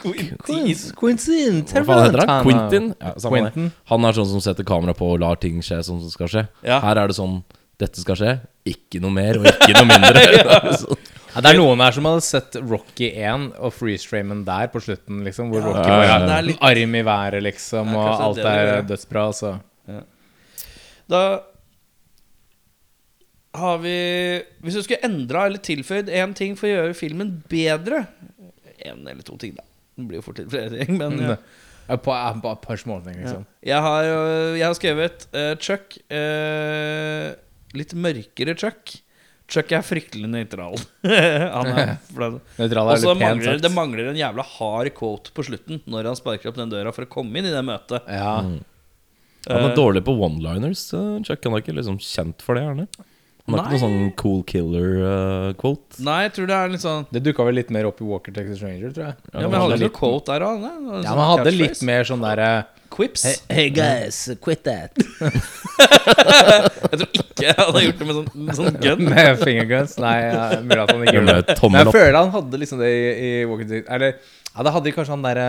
[0.06, 2.44] Quentin heter han?
[2.46, 2.90] Quentin?
[3.02, 3.72] Ja, Quentin.
[3.92, 6.44] Han er sånn som setter kamera på og lar ting skje som skal skje.
[6.66, 6.80] Ja.
[6.86, 7.42] Her er det sånn
[7.82, 8.34] Dette skal skje.
[8.72, 10.22] Ikke noe mer og ikke noe mindre.
[10.40, 10.60] ja.
[11.36, 15.18] Ja, det er noen her som hadde sett Rocky 1 og freeze-framen der på slutten,
[15.28, 15.50] liksom.
[15.52, 16.20] Hvor Rocky ja, ja.
[16.30, 18.86] var litt- arm i været, liksom, Ja, og alt det det er gjør.
[18.94, 19.26] dødsbra.
[19.36, 19.52] Så
[21.12, 21.22] Da
[23.56, 23.98] har vi
[24.64, 28.06] Hvis du skulle endra eller tilføyd én ting for å gjøre filmen bedre
[28.86, 29.64] En eller to ting, da.
[29.96, 31.38] Det blir jo fort litt flere ting, men ja.
[31.86, 33.44] Ja, På, på et par småting, liksom.
[33.62, 34.08] Jeg har,
[34.58, 37.36] jeg har skrevet uh, Chuck Uh,
[37.76, 38.94] Litt mørkere Chuck.
[39.52, 40.78] Chuck er fryktelig nøytral.
[41.56, 41.98] Han er.
[42.62, 43.66] Nøytral er så litt pent mangler sagt.
[43.66, 47.06] det mangler en jævla hard quote på slutten når han sparker opp den døra for
[47.06, 48.08] å komme inn i det møtet.
[48.10, 48.40] Ja.
[48.42, 50.88] Han er uh, dårlig på one-liners.
[51.28, 52.88] Chuck han er ikke liksom kjent for det, gjerne.
[53.46, 56.00] Han har ikke noe sånn cool killer-quote.
[56.06, 58.34] Nei, jeg tror det er litt sånn Det dukka vel litt mer opp i Walker
[58.34, 59.18] Texas Ranger, tror jeg.
[59.36, 60.64] Ja, men hadde litt quote der òg.
[60.66, 62.50] Ja, men han hadde litt mer sånn derre
[62.96, 63.26] quips.
[63.52, 64.98] Hey guys, quit that.
[65.76, 69.02] Jeg tror ikke jeg hadde gjort det med sånn, sånn gun.
[69.12, 69.98] Med fingerguns?
[70.00, 71.56] Nei, ja, mulig at han ikke gjorde det.
[71.66, 74.14] Men jeg føler han hadde liksom det i, i Walker Texas Eller
[74.56, 75.46] ja, det hadde kanskje han derre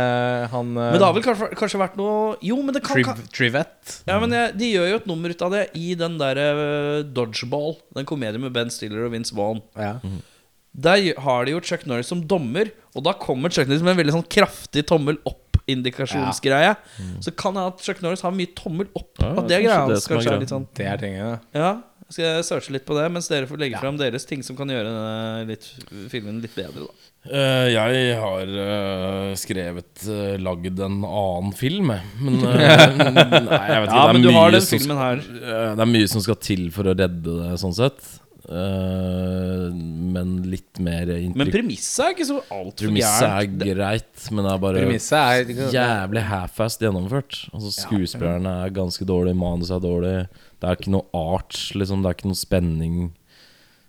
[0.51, 3.21] Han eh, Men det har vel kanskje, kanskje vært noe Jo, men det kan, Triv,
[3.35, 3.93] Trivet.
[4.09, 7.05] Ja, men jeg, De gjør jo et nummer ut av det i den der øh,
[7.15, 7.77] Dodgeball.
[7.95, 9.63] Den komedien med Ben Stiller og Vince Vaughn.
[9.79, 9.95] Ja.
[10.77, 14.01] Der har de jo Chuck Norris som dommer, og da kommer Chuck Norris med en
[14.03, 16.75] veldig sånn kraftig tommel opp-indikasjonsgreie.
[17.25, 19.15] Så kan det at Chuck Norris har mye tommel opp.
[19.23, 20.11] Ja, at det er greia hans.
[20.11, 21.39] er litt sånn Det er tingene.
[21.57, 21.71] Ja,
[22.09, 23.83] skal jeg searche litt på det, mens dere får legge Ja.
[23.83, 25.67] fram deres ting som kan gjøre litt,
[26.13, 26.87] filmen litt bedre.
[26.87, 31.91] da Eh, jeg har uh, skrevet uh, lagd en annen film.
[32.23, 33.97] Men uh, Nei, jeg vet ikke.
[33.97, 36.87] Ja, det, er men du har mye som det er mye som skal til for
[36.87, 37.99] å redde det, sånn sett.
[38.47, 41.51] Uh, men litt mer Men inntrykk.
[41.57, 43.65] premisset er ikke så altfor Premisset er gærent.
[43.73, 47.41] Greit, men det er bare er jævlig half-fast gjennomført.
[47.51, 50.15] Altså Skuespillerne er ganske dårlige, manuset er dårlig.
[50.67, 52.01] Det er ikke noe art, liksom.
[52.03, 52.95] Det er ikke noe spenning.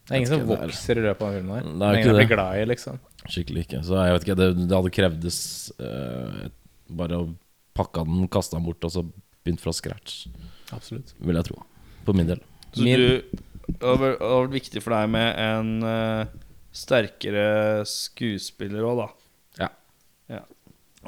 [0.05, 1.63] Det er ingen som er- vokser i løpet av filmen her.
[1.65, 2.99] Det er ingen blir bli glad i, liksom.
[3.25, 3.79] Skikkelig ikke.
[3.83, 5.39] Så jeg vet ikke, det, det hadde krevdes
[5.81, 6.43] uh,
[7.01, 7.25] bare å
[7.73, 9.03] pakke den, kaste den bort og så
[9.41, 10.27] begynt fra scratch.
[10.75, 11.15] Absolutt.
[11.17, 11.63] Vil jeg tro.
[12.05, 12.45] For min del.
[12.75, 16.29] Så Min- du det har vært viktig for deg med en uh,
[16.71, 19.09] sterkere skuespiller òg, da.
[19.65, 19.69] Ja.
[20.37, 20.43] Ja.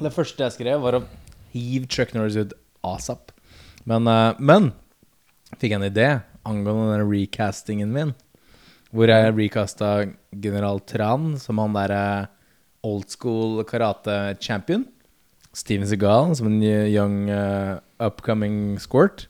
[0.02, 1.06] Det første jeg skrev, var å
[1.54, 3.32] hive Chuck Norris ut asap.
[3.88, 4.74] Men, uh, men
[5.58, 6.10] fikk jeg en idé
[6.48, 8.14] angående den recastingen min.
[8.94, 9.90] Hvor jeg recasta
[10.34, 12.04] General Tran som han derre
[12.86, 14.86] old school karate champion.
[15.54, 19.28] Steven Seagal som en young uh, upcoming squirt.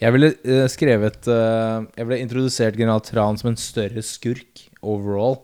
[0.00, 5.40] Jeg ville uh, skrevet uh, Jeg ville introdusert General Tran som en større skurk overall.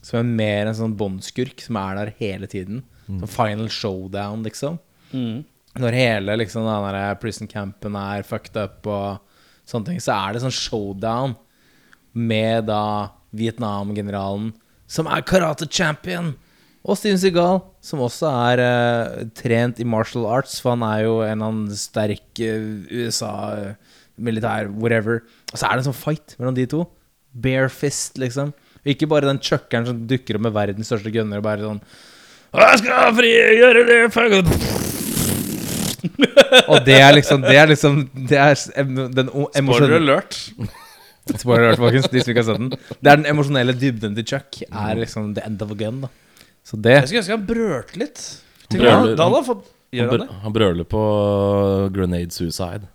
[0.00, 2.84] Som en mer en sånn båndskurk som er der hele tiden.
[3.10, 4.78] Som final showdown, liksom.
[5.10, 5.42] Mm.
[5.82, 9.18] Når hele liksom den der prison campen er fucked up og
[9.70, 11.36] sånne ting, så er det sånn showdown
[12.12, 14.52] med da Vietnam-generalen,
[14.90, 16.32] som er karate champion,
[16.80, 21.18] og Steven Seagal, som også er uh, trent i martial arts, for han er jo
[21.26, 25.20] en av sterk USA-militær, whatever.
[25.52, 26.86] Og så er det en sånn fight mellom de to.
[27.36, 28.54] Bare fist, liksom.
[28.88, 31.82] Ikke bare den chuckeren som dukker opp med verdens største gunner og bare sånn
[32.56, 34.79] Jeg skal frigjøre det fuck
[36.70, 37.98] og det er liksom Det er liksom
[38.30, 38.54] Det er
[39.16, 40.38] den Spoiler alert.
[41.36, 42.08] Spoiler alert, folkens.
[42.10, 42.70] De som ikke har sett den.
[43.00, 44.62] Det er den emosjonelle dybden til Chuck.
[44.70, 46.10] Er liksom the end of a gun, da.
[46.66, 48.22] Så det Jeg skulle ønske han brølte litt.
[48.70, 49.14] Tenk, Brøler.
[49.18, 50.40] Da hadde han fått Han, Gjør han br det?
[50.44, 51.00] han brøler på
[51.94, 52.86] Grenade Suicide.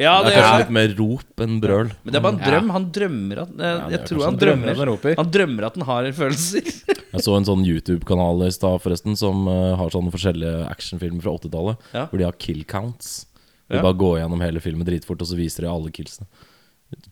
[0.00, 1.90] Ja, Det det er kanskje litt mer rop enn brøl.
[2.04, 2.70] Men det er bare en drøm.
[2.72, 5.16] Han drømmer at Jeg, Jeg tror han drømmer drømmer han roper.
[5.20, 6.70] Han drømmer at han har følelser.
[7.14, 11.34] Jeg så en sånn YouTube-kanal i stad forresten som uh, har sånne forskjellige actionfilmer fra
[11.36, 11.88] 80-tallet.
[11.92, 12.06] Ja.
[12.08, 13.26] Hvor de har kill counts.
[13.68, 13.82] De Ja.
[13.84, 16.26] bare går gjennom hele filmen dritfort, og så viser de alle killsene.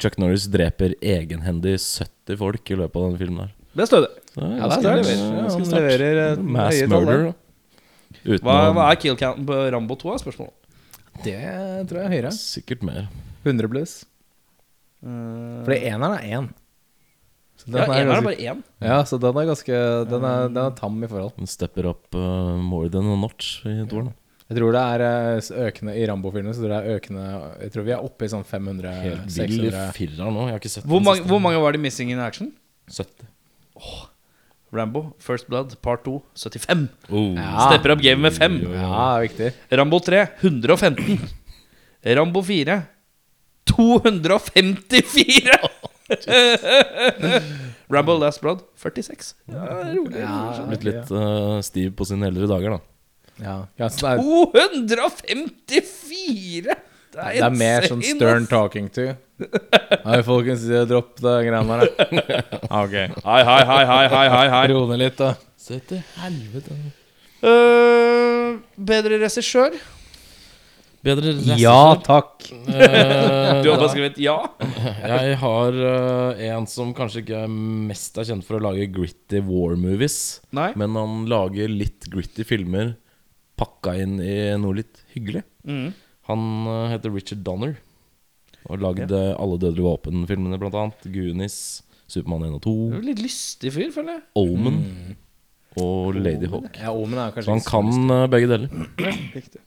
[0.03, 3.45] Chuck Norris dreper egenhendig 70 folk i løpet av denne filmen.
[3.45, 4.09] her Det er stødig.
[4.35, 5.13] Ja, det er sterkt.
[5.13, 7.35] Ja, han leverer, eh, Mass murder.
[8.25, 10.15] Uten Hva, hva er kill counten på Rambo 2?
[10.15, 10.55] er spørsmålet.
[11.25, 11.37] Det
[11.89, 12.33] tror jeg er høyere.
[12.37, 13.09] Sikkert mer.
[13.45, 13.95] 100 pluss.
[15.03, 16.49] Uh, Fordi eneren er én.
[17.59, 18.63] Så den ja, er en er ganske- bare én.
[18.87, 19.79] Ja, så den er ganske
[20.11, 21.35] Den er, den er tam i forhold.
[21.37, 24.13] Den stepper opp uh, more than a notch i toeren.
[24.49, 26.55] Jeg tror det er eh, økende i Rambo-filmen.
[26.57, 27.25] Så tror det er økende
[27.61, 30.47] Jeg tror vi er oppe i sånn 500 Helt vill 600 firer nå.
[30.47, 32.55] Jeg har ikke sett Hvor, mange- hvor mange var de missing in action?
[32.89, 33.29] 70.
[34.71, 36.89] Rambo, First Blood, Part 2, 75.
[37.09, 37.35] Oh.
[37.35, 37.69] Ja.
[37.69, 38.61] Stepper opp game med 5.
[38.75, 39.53] Ja, viktig.
[39.71, 41.19] Rambo 3, 115.
[42.19, 42.83] Rambo 4,
[43.65, 45.59] 254.
[47.89, 49.35] Rambo Last Blood, 46.
[49.45, 50.21] Ja, rolig.
[50.21, 52.81] Ja, Blitt litt uh, stiv på sine eldre dager, da.
[53.41, 53.57] ja.
[53.81, 54.19] ja så det, er,
[54.85, 56.77] 254!
[57.09, 59.15] Det er, det er mer sånn stern talking to.
[59.39, 62.09] Hei, folkens, dropp det greiene der.
[62.83, 62.95] Ok.
[63.23, 64.65] Hei, hei, hei, hei, hei, hei, hei.
[64.73, 65.35] Ro ned litt, da.
[65.59, 66.75] Se til helvete.
[67.39, 69.77] Uh, bedre regissør?
[71.07, 72.49] Bedre Ja takk.
[72.67, 74.35] Uh, Du har bare skrevet ja.
[75.15, 79.39] Jeg har uh, en som kanskje ikke er mest er kjent for å lage gritty
[79.47, 80.41] war movies.
[80.51, 80.73] Nei.
[80.79, 82.97] Men han lager litt gritty filmer
[83.59, 85.47] pakka inn i noe litt hyggelig.
[85.67, 85.93] Mm.
[86.29, 86.43] Han
[86.91, 87.79] heter Richard Donner
[88.69, 91.07] og lagde alle Dødelige våpen-filmene, blant annet.
[91.15, 91.59] Goonies,
[92.09, 94.23] Supermann 1 og 2, Du er Litt lystig fyr, føler jeg.
[94.41, 94.79] Omen
[95.79, 96.75] og Lady Hawk.
[96.81, 98.11] Ja, Omen er kanskje Så han kan lyst.
[98.17, 98.69] eh, begge deler.
[99.39, 99.61] Riktig.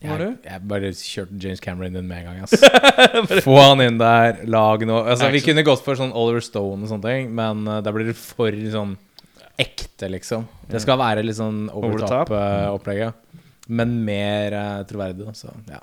[0.00, 0.48] Hva Jeg, du?
[0.48, 2.38] jeg bare kjørte James Cameron inn med en gang.
[2.46, 3.42] Altså.
[3.46, 6.88] Få han inn der, lag noe altså, Vi kunne gått for sånn Oliver Stone og
[6.88, 8.94] sånne ting, men uh, da blir det for sånn
[9.60, 10.46] ekte, liksom.
[10.72, 12.30] Det skal være litt sånn over Over the the top.
[12.32, 13.12] top-opplegget.
[13.68, 15.28] men mer uh, troverdig.
[15.36, 15.82] Så ja.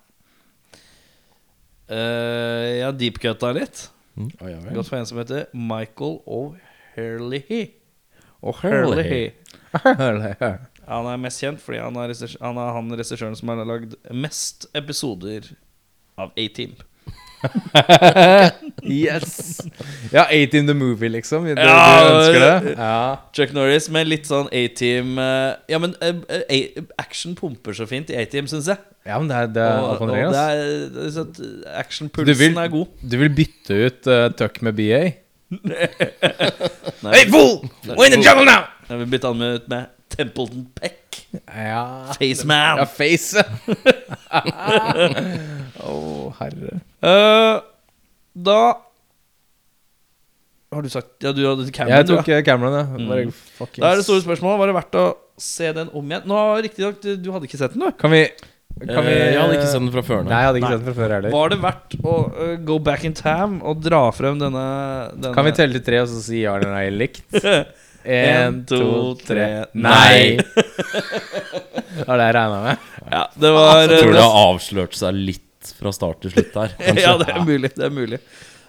[1.88, 3.86] Uh, jeg har deepcutta litt.
[4.18, 7.62] Oi, oi, ja, Gått for en som heter Michael O'Herlihy.
[8.42, 9.30] O'Herlihy.
[9.78, 10.58] O'Herlihy.
[10.88, 14.70] Han er mest kjent fordi han er, han er han regissøren som har lagd mest
[14.78, 15.52] episoder
[16.18, 16.78] av A-Team.
[18.84, 19.62] Yes!
[20.14, 21.46] Ja, 18 the movie, liksom.
[21.50, 22.74] Det, Ja, du ønsker det?
[22.78, 23.16] Ja.
[23.36, 26.16] Chuck Norris med litt sånn A-Team eh, Ja, men eh,
[26.48, 28.78] eh, action pumper så fint i A-Team, syns jeg.
[29.08, 30.62] ja, men det er, det er Og, og det er,
[30.94, 31.34] det er sånn
[31.82, 32.88] actionpulsen er god.
[33.02, 35.02] Du vil bytte ut uh, Tuck med BA?
[35.48, 37.54] Nei, Hey, fool!
[37.88, 38.62] We're in the jungle now!
[38.90, 40.96] Jeg vil bytte han med, ut med Templeton Peck.
[41.52, 41.82] Ja
[42.16, 42.80] Faceman.
[42.80, 43.42] Ja, face.
[45.88, 45.96] Å,
[46.40, 46.78] herre.
[47.04, 47.56] Eh,
[48.46, 48.58] da
[50.74, 52.38] Har du sagt Ja, du hadde Cameron, Jeg du, tok ja.
[52.42, 52.84] eh, Cameron, ja.
[53.08, 53.32] Bare Mm.
[53.58, 55.08] fuckings Da er det store spørsmålet Var det verdt å
[55.40, 56.24] se den om igjen.
[56.28, 57.92] Nå Riktignok, du, du hadde ikke sett den, du.
[58.02, 58.24] Kan vi,
[58.90, 60.24] kan vi Eh, jeg hadde ikke sett den fra før.
[60.26, 60.40] Nei, Nei.
[60.42, 60.78] jeg hadde ikke Nei.
[60.78, 61.34] sett den fra før heller.
[61.36, 62.16] Var det verdt å
[62.46, 64.64] eh, go back in time og dra frem denne,
[65.14, 67.26] denne Kan vi telle til tre og så si ja eller nei likt?
[68.08, 68.78] En, to,
[69.28, 69.66] tre.
[69.76, 70.38] Nei!
[71.98, 72.86] Det var det jeg regna med.
[73.12, 75.44] Ja, det var Jeg tror det har avslørt seg litt
[75.76, 76.76] fra start til slutt der.
[77.06, 77.72] Ja, det er mulig.
[77.76, 78.20] Det er mulig.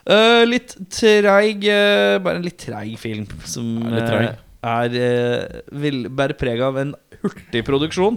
[0.09, 4.29] Uh, litt treig uh, Bare en litt treig film som Ja, treig.
[4.33, 8.17] eh, er vil, bærer preg av en hurtig produksjon.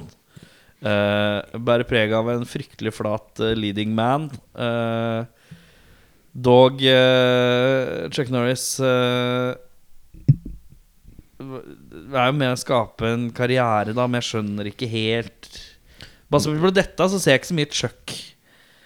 [0.81, 4.29] Bærer preg av en fryktelig flat leading man.
[6.33, 6.81] Dog
[8.15, 9.51] Chuck Norris eh,
[11.41, 15.49] er jo med å skape en karriere, da, men jeg skjønner ikke helt
[16.31, 18.13] Bare som på dette, så ser jeg ikke så mye Chuck.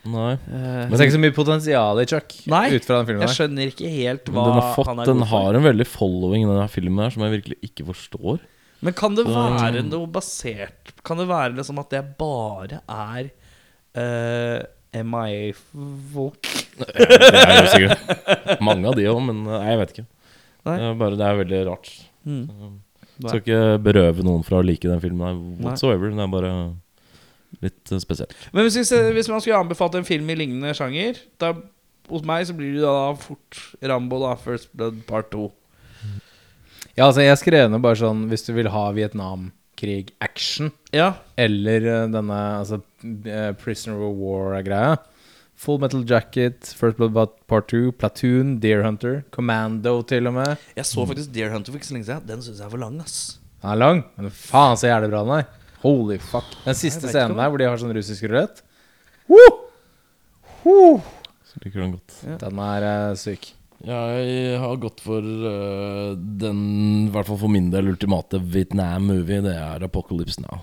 [0.05, 0.33] Nei.
[0.35, 3.23] Eh, Men det er ikke så mye potensial i Chuck Nei, ut fra den filmen.
[3.25, 5.31] Jeg skjønner ikke helt Men hva den har, fått, han er den god for.
[5.45, 8.43] har en veldig following, denne filmen her, som jeg virkelig ikke forstår.
[8.85, 13.29] Men kan det være noe basert Kan det være liksom at det bare er
[13.97, 14.59] uh,
[14.95, 16.51] MIA-folk?
[16.75, 20.05] Det er jo sikkert mange av de òg, men nei, jeg vet ikke.
[20.65, 20.75] Nei.
[20.81, 21.91] Det er, bare, det er veldig rart.
[22.27, 22.41] Mm.
[23.23, 25.37] Skal ikke berøve noen fra å like den filmen her
[25.69, 26.11] whatsoever.
[26.11, 26.51] Det er bare
[27.63, 28.33] litt eh, spesielt.
[28.53, 31.53] Men hvis, vi hvis man skulle anbefalt en film i lignende sjanger da,
[32.09, 34.35] Hos meg så blir det da fort Rambo, da.
[34.37, 35.47] First Blood Part 2.
[36.95, 41.13] Ja, altså Jeg skrev ned bare sånn Hvis du vil ha Vietnamkrig-action, Ja.
[41.37, 42.81] eller eh, denne altså,
[43.25, 44.97] eh, Prisoner of War-greia
[45.55, 47.15] Full Metal Jacket, First Blood
[47.47, 50.57] Part 2, Platoon, Deer Hunter, Commando til og med.
[50.75, 52.25] Jeg så faktisk Deer Hunter for ikke så lenge siden.
[52.27, 53.37] Den syns jeg er for lang, ass.
[53.61, 55.45] Den er lang, men faen så jævlig bra den er.
[55.85, 56.47] Holy fuck.
[56.65, 58.63] Den siste scenen der hvor de har sånn russisk rulett,
[60.65, 62.15] Så liker den godt.
[62.41, 63.51] den er eh, syk.
[63.85, 66.61] Jeg har gått for eh, den,
[67.05, 69.43] i hvert fall for min del, ultimate Vietnam-movie.
[69.45, 70.61] Det er Apocalypse Now.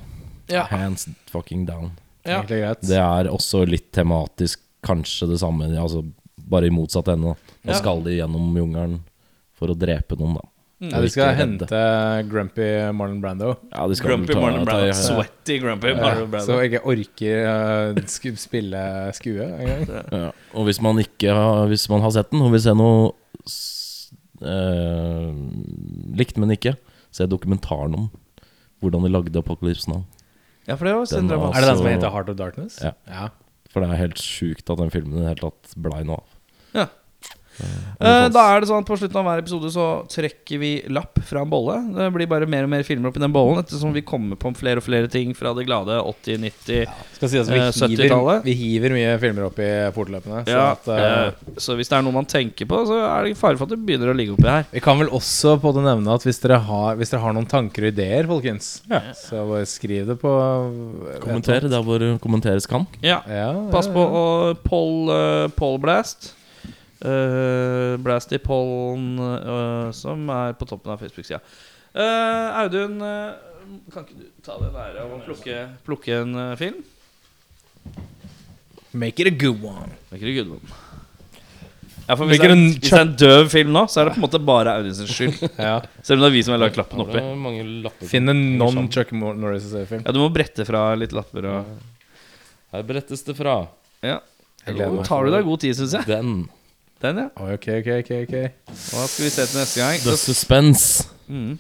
[0.51, 0.65] Ja.
[0.73, 1.93] Hands fucking down.
[2.25, 2.41] Ja.
[2.41, 2.83] Egentlig greit.
[2.89, 6.03] Det er også litt tematisk kanskje det samme, altså
[6.51, 7.33] bare i motsatt ende.
[7.37, 7.55] da.
[7.63, 7.79] Nå Ja.
[7.79, 9.01] skal de gjennom jungelen
[9.55, 10.49] for å drepe noen, da.
[10.83, 11.79] Ja, de skal hente
[12.29, 12.65] Grumpy
[12.99, 13.53] Marlon Brando.
[13.71, 14.93] Ja, de skal Grumpy ta- Marlon ta- Brando.
[14.99, 16.47] Sweaty Grumpy Marlon Brando.
[16.49, 18.81] Så jeg ikke orker uh, sk spille
[19.15, 19.85] skue engang.
[20.11, 20.31] Ja.
[20.59, 23.13] Og hvis man ikke har, Hvis man har sett den og vil se noe
[23.47, 24.11] s-
[24.43, 25.31] eh,
[26.19, 26.75] likt, men ikke,
[27.15, 28.11] se dokumentaren om
[28.83, 30.03] hvordan de lagde Apocalypse Now.
[30.67, 32.81] Ja, for det var Den synd var- Er det den som heter Heart of Darkness?
[32.83, 32.93] Ja.
[33.07, 33.29] ja.
[33.71, 36.32] For det er helt sjukt at den filmen i det hele tatt blei noe av.
[37.59, 37.67] Ja.
[38.01, 40.71] Eh, Eh, da er det sånn at På slutten av hver episode så trekker vi
[40.91, 41.77] lapp fra en bolle.
[41.95, 44.83] Det blir bare mer og mer filmer oppi den bollen, ettersom vi kommer på flere
[44.83, 48.43] og flere ting fra det glade 80-, 90 ja, si at vi, Eh, hiver, 70-tallet.
[48.45, 50.43] vi hiver mye filmer opp i fortløpende.
[50.47, 53.37] Så Ja, at, uh, så hvis det er noe man tenker på, så er det
[53.39, 54.67] fare for at det begynner å ligge oppi her.
[54.73, 57.49] vi kan vel også på det nevne at hvis dere har, hvis dere har noen
[57.49, 58.83] tanker og ideer, folkens,
[59.23, 60.33] så bare skriv det på
[61.23, 62.87] Kommenter der hvor kommenteres kan.
[63.03, 66.35] Ja, Ja, Pass på å uh, Poll uh, poll blast.
[67.03, 71.41] Uh, blast i pollen uh, som er på toppen av Facebook-sida.
[71.93, 73.35] Uh, Audun, uh,
[73.93, 76.79] kan ikke du ta den æra og plukke, plukke en uh, film?
[78.93, 79.91] Make it a good one.
[80.13, 80.81] Make it a good one.
[82.09, 84.15] Ja, for hvis, det er, hvis det er en døv film nå, så er det
[84.17, 85.45] på en måte bare Audun sin skyld.
[85.69, 85.77] Ja.
[86.03, 87.23] Selv om det er vi som har lagt lappen oppi.
[88.11, 90.03] Finn en non-Chuck Norris-film.
[90.03, 91.71] Ja, du må brette fra litt lapper og
[92.73, 93.63] Her brettes det fra
[94.03, 94.19] Ja.
[94.67, 96.07] Jeg Nå tar du deg god tid, syns jeg.
[96.07, 96.45] den.
[97.03, 97.29] Den, ja.
[97.37, 98.35] Ok, ok, ok, ok
[98.93, 99.99] Hva skal vi se til neste gang?
[100.05, 101.09] The Suspense.
[101.29, 101.59] Mm.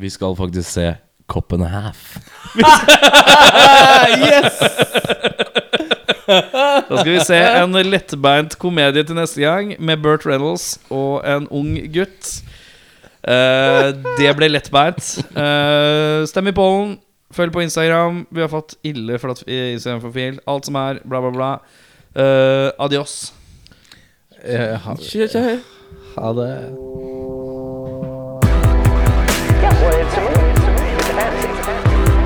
[0.00, 0.94] Vi skal faktisk se
[1.28, 2.16] Cop and a Half.
[4.24, 4.56] yes!
[6.90, 11.46] Da skal vi se en lettbeint komedie til neste gang med Burt Reynolds og en
[11.54, 12.32] ung gutt.
[13.28, 15.12] Eh, det ble lettbeint.
[15.36, 16.96] Uh, stem i pollen.
[17.34, 18.24] Følg på Instagram.
[18.34, 20.40] Vi har fått ille flott i- Instagram-profil.
[20.50, 21.50] Alt som er, bla, bla, bla.
[22.14, 23.32] Uh, adios.
[24.42, 25.60] Eh, ha, det.
[26.16, 26.72] ha det.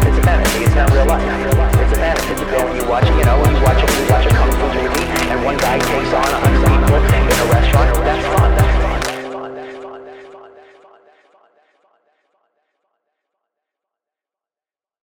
[0.06, 0.64] It's a fantasy.
[0.64, 1.22] It's not real life.
[1.82, 2.30] It's a fantasy.
[2.30, 4.66] You go and you watch, you know, you watch a, you watch a kung fu
[4.72, 6.43] movie, and one guy takes on a